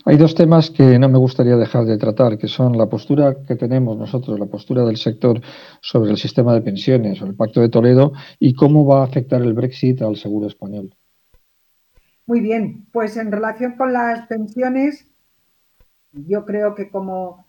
Hay 0.06 0.17
dos 0.17 0.36
temas 0.36 0.69
que 0.69 0.99
no 0.99 1.10
me 1.10 1.17
gustaría 1.17 1.56
dejar 1.56 1.86
de 1.86 1.97
tratar, 1.97 2.38
que 2.38 2.47
son 2.47 2.78
la 2.78 2.88
postura 2.88 3.43
que 3.47 3.56
tenemos 3.56 3.97
nosotros, 3.97 4.39
la 4.39 4.45
postura 4.45 4.86
del 4.86 4.97
sector 4.97 5.41
sobre 5.82 6.12
el 6.12 6.17
sistema 6.17 6.54
de 6.54 6.62
pensiones 6.62 7.21
o 7.21 7.25
el 7.25 7.36
Pacto 7.36 7.62
de 7.62 7.69
Toledo 7.69 8.13
y 8.39 8.54
cómo 8.54 8.86
va 8.86 9.01
a 9.01 9.06
afectar 9.06 9.41
el 9.41 9.54
Brexit 9.54 10.01
al 10.01 10.15
seguro 10.15 10.47
español. 10.47 10.95
Muy 12.28 12.39
bien, 12.39 12.86
pues 12.91 13.17
en 13.17 13.32
relación 13.32 13.78
con 13.78 13.93
las 13.93 14.28
pensiones, 14.28 15.08
yo 16.12 16.45
creo 16.45 16.75
que 16.75 16.89
como, 16.89 17.45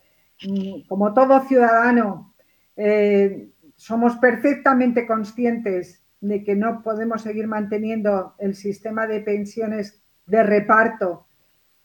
como 0.88 1.14
todo 1.14 1.40
ciudadano 1.40 2.34
eh, 2.76 3.50
somos 3.74 4.16
perfectamente 4.16 5.06
conscientes 5.06 6.02
de 6.20 6.42
que 6.42 6.56
no 6.56 6.82
podemos 6.82 7.22
seguir 7.22 7.46
manteniendo 7.46 8.34
el 8.38 8.54
sistema 8.54 9.06
de 9.06 9.20
pensiones 9.20 10.02
de 10.26 10.42
reparto 10.42 11.25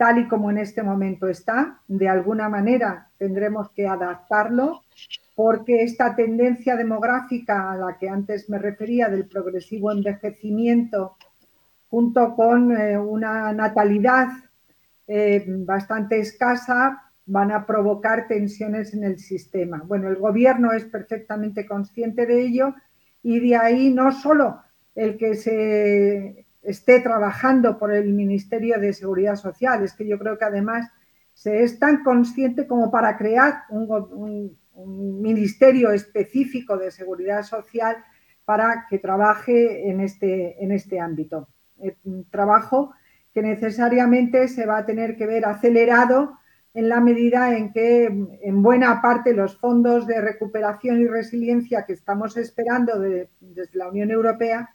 tal 0.01 0.17
y 0.17 0.27
como 0.27 0.49
en 0.49 0.57
este 0.57 0.81
momento 0.81 1.27
está. 1.27 1.79
De 1.87 2.09
alguna 2.09 2.49
manera 2.49 3.11
tendremos 3.19 3.69
que 3.69 3.87
adaptarlo 3.87 4.81
porque 5.35 5.83
esta 5.83 6.15
tendencia 6.15 6.75
demográfica 6.75 7.71
a 7.71 7.77
la 7.77 7.99
que 7.99 8.09
antes 8.09 8.49
me 8.49 8.57
refería 8.57 9.09
del 9.09 9.27
progresivo 9.27 9.91
envejecimiento, 9.91 11.17
junto 11.87 12.33
con 12.35 12.75
eh, 12.75 12.97
una 12.97 13.53
natalidad 13.53 14.29
eh, 15.07 15.45
bastante 15.47 16.17
escasa, 16.17 17.11
van 17.27 17.51
a 17.51 17.67
provocar 17.67 18.27
tensiones 18.27 18.95
en 18.95 19.03
el 19.03 19.19
sistema. 19.19 19.83
Bueno, 19.85 20.07
el 20.07 20.15
gobierno 20.15 20.71
es 20.71 20.85
perfectamente 20.85 21.67
consciente 21.67 22.25
de 22.25 22.41
ello 22.41 22.73
y 23.21 23.39
de 23.39 23.55
ahí 23.55 23.93
no 23.93 24.11
solo 24.11 24.63
el 24.95 25.15
que 25.15 25.35
se 25.35 26.47
esté 26.63 26.99
trabajando 26.99 27.77
por 27.77 27.93
el 27.93 28.13
Ministerio 28.13 28.79
de 28.79 28.93
Seguridad 28.93 29.35
Social, 29.35 29.83
es 29.83 29.93
que 29.93 30.07
yo 30.07 30.17
creo 30.19 30.37
que 30.37 30.45
además 30.45 30.87
se 31.33 31.63
es 31.63 31.79
tan 31.79 32.03
consciente 32.03 32.67
como 32.67 32.91
para 32.91 33.17
crear 33.17 33.63
un, 33.69 34.59
ministerio 34.73 35.91
específico 35.91 36.77
de 36.77 36.89
seguridad 36.91 37.43
social 37.43 37.97
para 38.45 38.87
que 38.89 38.97
trabaje 38.97 39.89
en 39.89 39.99
este, 39.99 40.63
en 40.63 40.71
este 40.71 40.99
ámbito. 40.99 41.49
Trabajo 42.31 42.91
que 43.33 43.43
necesariamente 43.43 44.47
se 44.47 44.65
va 44.65 44.79
a 44.79 44.85
tener 44.85 45.17
que 45.17 45.27
ver 45.27 45.45
acelerado 45.45 46.39
en 46.73 46.89
la 46.89 47.01
medida 47.01 47.55
en 47.55 47.73
que 47.73 48.05
en 48.05 48.63
buena 48.63 49.01
parte 49.01 49.33
los 49.33 49.57
fondos 49.57 50.07
de 50.07 50.21
recuperación 50.21 51.01
y 51.01 51.05
resiliencia 51.05 51.85
que 51.85 51.93
estamos 51.93 52.37
esperando 52.37 52.97
desde 52.97 53.29
la 53.73 53.89
Unión 53.89 54.09
Europea 54.09 54.69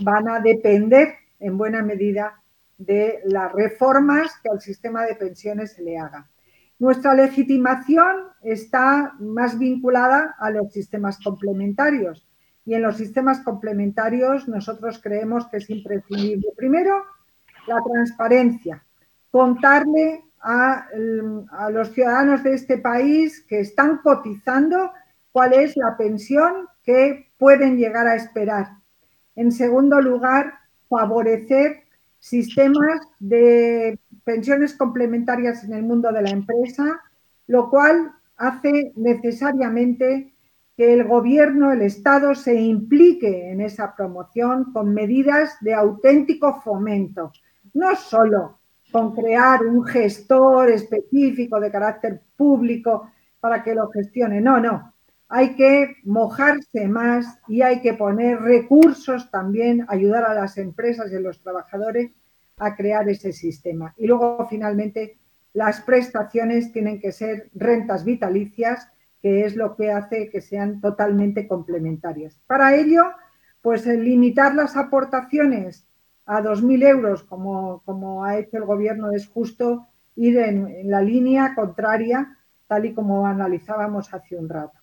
van 0.00 0.28
a 0.28 0.40
depender 0.40 1.14
en 1.42 1.58
buena 1.58 1.82
medida 1.82 2.42
de 2.78 3.20
las 3.24 3.52
reformas 3.52 4.32
que 4.42 4.50
al 4.50 4.60
sistema 4.60 5.04
de 5.04 5.16
pensiones 5.16 5.72
se 5.72 5.82
le 5.82 5.98
haga. 5.98 6.28
Nuestra 6.78 7.14
legitimación 7.14 8.16
está 8.42 9.14
más 9.20 9.58
vinculada 9.58 10.34
a 10.38 10.50
los 10.50 10.72
sistemas 10.72 11.18
complementarios 11.22 12.26
y 12.64 12.74
en 12.74 12.82
los 12.82 12.96
sistemas 12.96 13.40
complementarios 13.40 14.48
nosotros 14.48 15.00
creemos 15.02 15.46
que 15.48 15.58
es 15.58 15.70
imprescindible, 15.70 16.48
primero, 16.56 17.04
la 17.66 17.80
transparencia, 17.82 18.84
contarle 19.30 20.24
a, 20.40 20.86
los 21.70 21.92
ciudadanos 21.92 22.42
de 22.42 22.54
este 22.54 22.78
país 22.78 23.44
que 23.48 23.60
están 23.60 23.98
cotizando 23.98 24.92
cuál 25.30 25.52
es 25.52 25.76
la 25.76 25.96
pensión 25.96 26.68
que 26.82 27.30
pueden 27.38 27.76
llegar 27.76 28.06
a 28.06 28.16
esperar. 28.16 28.70
En 29.36 29.52
segundo 29.52 30.00
lugar, 30.00 30.54
favorecer 30.92 31.84
sistemas 32.18 33.00
de 33.18 33.98
pensiones 34.24 34.74
complementarias 34.74 35.64
en 35.64 35.72
el 35.72 35.82
mundo 35.82 36.12
de 36.12 36.22
la 36.22 36.30
empresa, 36.30 37.00
lo 37.46 37.70
cual 37.70 38.12
hace 38.36 38.92
necesariamente 38.96 40.34
que 40.76 40.92
el 40.92 41.04
gobierno, 41.04 41.72
el 41.72 41.82
Estado, 41.82 42.34
se 42.34 42.54
implique 42.54 43.50
en 43.50 43.60
esa 43.60 43.94
promoción 43.96 44.72
con 44.72 44.92
medidas 44.92 45.56
de 45.60 45.74
auténtico 45.74 46.60
fomento, 46.60 47.32
no 47.74 47.96
solo 47.96 48.58
con 48.90 49.14
crear 49.14 49.64
un 49.64 49.84
gestor 49.84 50.70
específico 50.70 51.58
de 51.58 51.70
carácter 51.70 52.20
público 52.36 53.10
para 53.40 53.62
que 53.62 53.74
lo 53.74 53.90
gestione, 53.90 54.40
no, 54.40 54.60
no. 54.60 54.94
Hay 55.34 55.54
que 55.54 55.96
mojarse 56.04 56.88
más 56.88 57.38
y 57.48 57.62
hay 57.62 57.80
que 57.80 57.94
poner 57.94 58.38
recursos 58.38 59.30
también, 59.30 59.86
ayudar 59.88 60.24
a 60.24 60.34
las 60.34 60.58
empresas 60.58 61.10
y 61.10 61.16
a 61.16 61.20
los 61.20 61.40
trabajadores 61.40 62.10
a 62.58 62.76
crear 62.76 63.08
ese 63.08 63.32
sistema. 63.32 63.94
Y 63.96 64.08
luego, 64.08 64.46
finalmente, 64.50 65.16
las 65.54 65.80
prestaciones 65.80 66.70
tienen 66.70 67.00
que 67.00 67.12
ser 67.12 67.48
rentas 67.54 68.04
vitalicias, 68.04 68.88
que 69.22 69.46
es 69.46 69.56
lo 69.56 69.74
que 69.74 69.90
hace 69.90 70.28
que 70.28 70.42
sean 70.42 70.82
totalmente 70.82 71.48
complementarias. 71.48 72.38
Para 72.46 72.74
ello, 72.74 73.04
pues 73.62 73.86
limitar 73.86 74.54
las 74.54 74.76
aportaciones 74.76 75.86
a 76.26 76.42
2.000 76.42 76.86
euros, 76.88 77.22
como, 77.22 77.80
como, 77.86 78.22
ha 78.22 78.36
hecho 78.36 78.58
el 78.58 78.66
Gobierno, 78.66 79.12
es 79.12 79.28
justo 79.28 79.86
ir 80.14 80.36
en, 80.36 80.90
la 80.90 81.00
línea 81.00 81.54
contraria, 81.54 82.36
tal 82.66 82.84
y 82.84 82.92
como 82.92 83.26
analizábamos 83.26 84.12
hace 84.12 84.36
un 84.36 84.50
rato. 84.50 84.81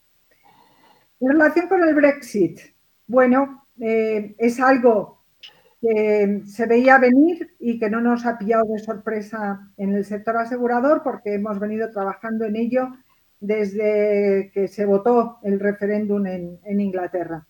En 1.21 1.31
relación 1.31 1.67
con 1.67 1.83
el 1.83 1.93
Brexit, 1.93 2.59
bueno, 3.07 3.65
eh, 3.79 4.35
es 4.37 4.59
algo 4.59 5.23
que 5.81 6.43
se 6.45 6.65
veía 6.65 6.97
venir 6.97 7.55
y 7.59 7.79
que 7.79 7.89
no 7.89 8.01
nos 8.01 8.25
ha 8.25 8.37
pillado 8.37 8.65
de 8.65 8.79
sorpresa 8.79 9.71
en 9.77 9.93
el 9.95 10.05
sector 10.05 10.37
asegurador 10.37 11.01
porque 11.03 11.33
hemos 11.35 11.59
venido 11.59 11.89
trabajando 11.89 12.45
en 12.45 12.55
ello 12.55 12.89
desde 13.39 14.51
que 14.53 14.67
se 14.67 14.85
votó 14.85 15.39
el 15.43 15.59
referéndum 15.59 16.25
en 16.25 16.79
Inglaterra. 16.81 17.45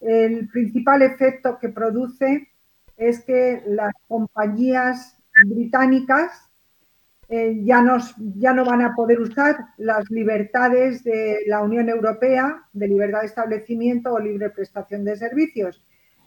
El 0.00 0.48
principal 0.48 1.02
efecto 1.02 1.58
que 1.58 1.68
produce 1.68 2.48
es 2.96 3.24
que 3.24 3.62
las 3.66 3.94
compañías 4.08 5.16
británicas 5.46 6.51
eh, 7.34 7.64
ya, 7.64 7.82
ya 8.36 8.52
no 8.52 8.62
van 8.62 8.82
a 8.82 8.94
poder 8.94 9.18
usar 9.18 9.56
las 9.78 10.10
libertades 10.10 11.02
de 11.02 11.44
la 11.46 11.62
Unión 11.62 11.88
Europea 11.88 12.62
de 12.74 12.86
libertad 12.86 13.20
de 13.20 13.26
establecimiento 13.26 14.12
o 14.12 14.18
libre 14.18 14.50
prestación 14.50 15.02
de 15.02 15.16
servicios. 15.16 15.82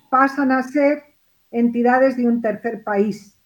Pasan 0.09 0.51
a 0.51 0.63
ser 0.63 1.03
entidades 1.51 2.17
de 2.17 2.27
un 2.27 2.41
tercer 2.41 2.83
país 2.83 3.37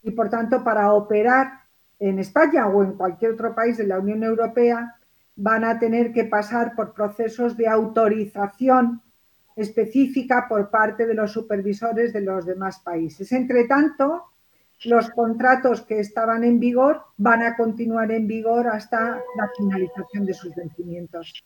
y, 0.00 0.12
por 0.12 0.30
tanto, 0.30 0.62
para 0.62 0.92
operar 0.92 1.64
en 1.98 2.20
España 2.20 2.68
o 2.68 2.84
en 2.84 2.92
cualquier 2.92 3.32
otro 3.32 3.52
país 3.52 3.76
de 3.78 3.88
la 3.88 3.98
Unión 3.98 4.22
Europea 4.22 4.94
van 5.34 5.64
a 5.64 5.76
tener 5.80 6.12
que 6.12 6.22
pasar 6.22 6.76
por 6.76 6.94
procesos 6.94 7.56
de 7.56 7.66
autorización 7.66 9.02
específica 9.56 10.46
por 10.48 10.70
parte 10.70 11.04
de 11.04 11.14
los 11.14 11.32
supervisores 11.32 12.12
de 12.12 12.20
los 12.20 12.46
demás 12.46 12.78
países. 12.78 13.32
Entre 13.32 13.64
tanto, 13.64 14.22
los 14.84 15.10
contratos 15.10 15.82
que 15.82 16.00
estaban 16.00 16.44
en 16.44 16.60
vigor 16.60 17.02
van 17.16 17.42
a 17.42 17.56
continuar 17.56 18.10
en 18.12 18.26
vigor 18.26 18.68
hasta 18.68 19.20
la 19.36 19.50
finalización 19.56 20.24
de 20.24 20.34
sus 20.34 20.54
vencimientos. 20.54 21.44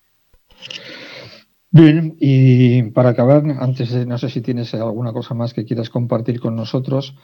Bien, 1.74 2.16
y 2.20 2.82
para 2.90 3.08
acabar, 3.10 3.42
antes 3.58 3.92
de, 3.92 4.04
no 4.04 4.18
sé 4.18 4.28
si 4.28 4.42
tienes 4.42 4.74
alguna 4.74 5.14
cosa 5.14 5.32
más 5.32 5.54
que 5.54 5.64
quieras 5.64 5.88
compartir 5.88 6.38
con 6.38 6.54
nosotros, 6.54 7.16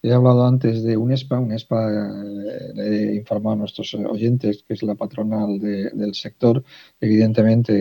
he 0.00 0.12
hablado 0.12 0.46
antes 0.46 0.84
de 0.84 0.96
UNESPA, 0.96 1.40
UNESPA 1.40 1.90
eh, 1.90 2.72
le 2.72 2.86
he 2.86 3.14
informado 3.16 3.54
a 3.54 3.58
nuestros 3.58 3.92
oyentes 3.94 4.62
que 4.62 4.74
es 4.74 4.84
la 4.84 4.94
patronal 4.94 5.58
del 5.58 6.14
sector, 6.14 6.62
evidentemente 7.00 7.72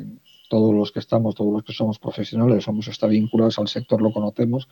eh, 0.00 0.06
todos 0.54 0.72
los 0.72 0.92
que 0.92 1.00
estamos, 1.00 1.34
todos 1.34 1.52
los 1.52 1.64
que 1.64 1.72
somos 1.72 1.98
profesionales, 1.98 2.62
somos 2.62 2.86
está 2.86 3.08
vinculados 3.08 3.58
al 3.58 3.66
sector, 3.66 4.00
lo 4.00 4.12
conocemos, 4.12 4.68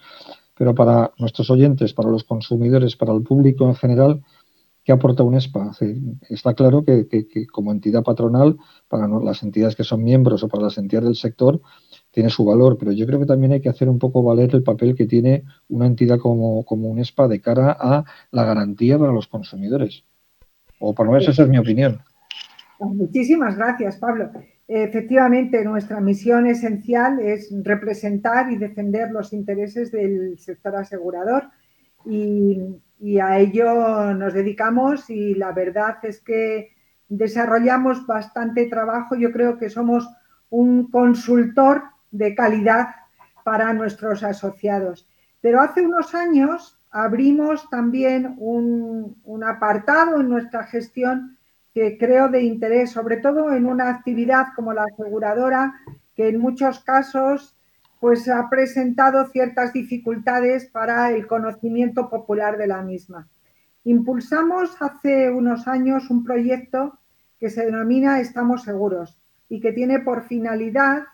pero 0.56 0.76
para 0.76 1.10
nuestros 1.18 1.50
oyentes, 1.50 1.92
para 1.92 2.08
los 2.08 2.22
consumidores, 2.22 2.94
para 2.94 3.12
el 3.12 3.22
público 3.24 3.66
en 3.66 3.74
general, 3.74 4.22
¿qué 4.84 4.92
aporta 4.92 5.24
UNESPA? 5.24 5.72
Está 6.30 6.54
claro 6.54 6.84
que, 6.84 7.08
como 7.50 7.72
entidad 7.72 8.04
patronal, 8.04 8.58
para 8.86 9.08
las 9.08 9.42
entidades 9.42 9.74
que 9.74 9.82
son 9.82 10.04
miembros 10.04 10.44
o 10.44 10.48
para 10.48 10.62
las 10.62 10.78
entidades 10.78 11.08
del 11.08 11.16
sector, 11.16 11.60
tiene 12.12 12.30
su 12.30 12.44
valor, 12.44 12.78
pero 12.78 12.92
yo 12.92 13.04
creo 13.04 13.18
que 13.18 13.26
también 13.26 13.50
hay 13.50 13.60
que 13.60 13.68
hacer 13.68 13.88
un 13.88 13.98
poco 13.98 14.22
valer 14.22 14.54
el 14.54 14.62
papel 14.62 14.94
que 14.94 15.06
tiene 15.06 15.42
una 15.68 15.86
entidad 15.86 16.20
como, 16.20 16.64
como 16.64 16.90
UNESPA 16.90 17.26
de 17.26 17.40
cara 17.40 17.76
a 17.76 18.04
la 18.30 18.44
garantía 18.44 19.00
para 19.00 19.10
los 19.10 19.26
consumidores. 19.26 20.04
O 20.78 20.94
por 20.94 21.06
lo 21.06 21.12
menos 21.12 21.26
esa 21.26 21.42
es 21.42 21.48
mi 21.48 21.58
opinión. 21.58 22.02
Muchísimas 22.78 23.56
gracias, 23.56 23.96
Pablo. 23.96 24.30
Efectivamente, 24.74 25.62
nuestra 25.66 26.00
misión 26.00 26.46
esencial 26.46 27.20
es 27.20 27.52
representar 27.62 28.50
y 28.50 28.56
defender 28.56 29.10
los 29.10 29.34
intereses 29.34 29.92
del 29.92 30.38
sector 30.38 30.76
asegurador 30.76 31.50
y, 32.06 32.80
a 33.20 33.38
ello 33.38 34.14
nos 34.14 34.32
dedicamos 34.32 35.10
y 35.10 35.34
la 35.34 35.52
verdad 35.52 35.96
es 36.04 36.22
que 36.22 36.70
desarrollamos 37.06 38.06
bastante 38.06 38.64
trabajo. 38.64 39.14
Yo 39.14 39.30
creo 39.30 39.58
que 39.58 39.68
somos 39.68 40.08
un 40.48 40.90
consultor 40.90 41.82
de 42.10 42.34
calidad 42.34 42.94
para 43.44 43.74
nuestros 43.74 44.22
asociados. 44.22 45.06
Pero 45.42 45.60
hace 45.60 45.82
unos 45.82 46.14
años 46.14 46.78
abrimos 46.90 47.68
también 47.68 48.36
un, 48.38 49.44
apartado 49.46 50.18
en 50.18 50.30
nuestra 50.30 50.64
gestión 50.64 51.36
que 51.74 51.96
creo 51.98 52.28
de 52.28 52.42
interés, 52.42 52.90
sobre 52.90 53.16
todo 53.16 53.52
en 53.52 53.66
una 53.66 53.88
actividad 53.88 54.48
como 54.54 54.72
la 54.72 54.84
aseguradora, 54.84 55.74
que 56.14 56.28
en 56.28 56.38
muchos 56.38 56.80
casos 56.80 57.56
pues 58.00 58.28
ha 58.28 58.48
presentado 58.50 59.26
ciertas 59.26 59.72
dificultades 59.72 60.66
para 60.66 61.12
el 61.12 61.26
conocimiento 61.26 62.10
popular 62.10 62.58
de 62.58 62.66
la 62.66 62.82
misma. 62.82 63.28
Impulsamos 63.84 64.76
hace 64.80 65.30
unos 65.30 65.68
años 65.68 66.10
un 66.10 66.24
proyecto 66.24 66.98
que 67.38 67.48
se 67.48 67.64
denomina 67.64 68.20
Estamos 68.20 68.64
Seguros 68.64 69.18
y 69.48 69.60
que 69.60 69.72
tiene 69.72 70.00
por 70.00 70.24
finalidad 70.24 71.04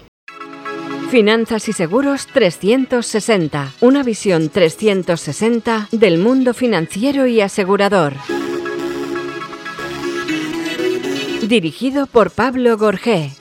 Finanzas 1.09 1.69
y 1.69 1.73
Seguros 1.73 2.27
360. 2.27 3.71
Una 3.79 4.03
visión 4.03 4.49
360 4.49 5.87
del 5.91 6.17
mundo 6.17 6.53
financiero 6.53 7.25
y 7.27 7.39
asegurador. 7.39 8.13
Dirigido 11.47 12.07
por 12.07 12.31
Pablo 12.31 12.77
Gorgé. 12.77 13.31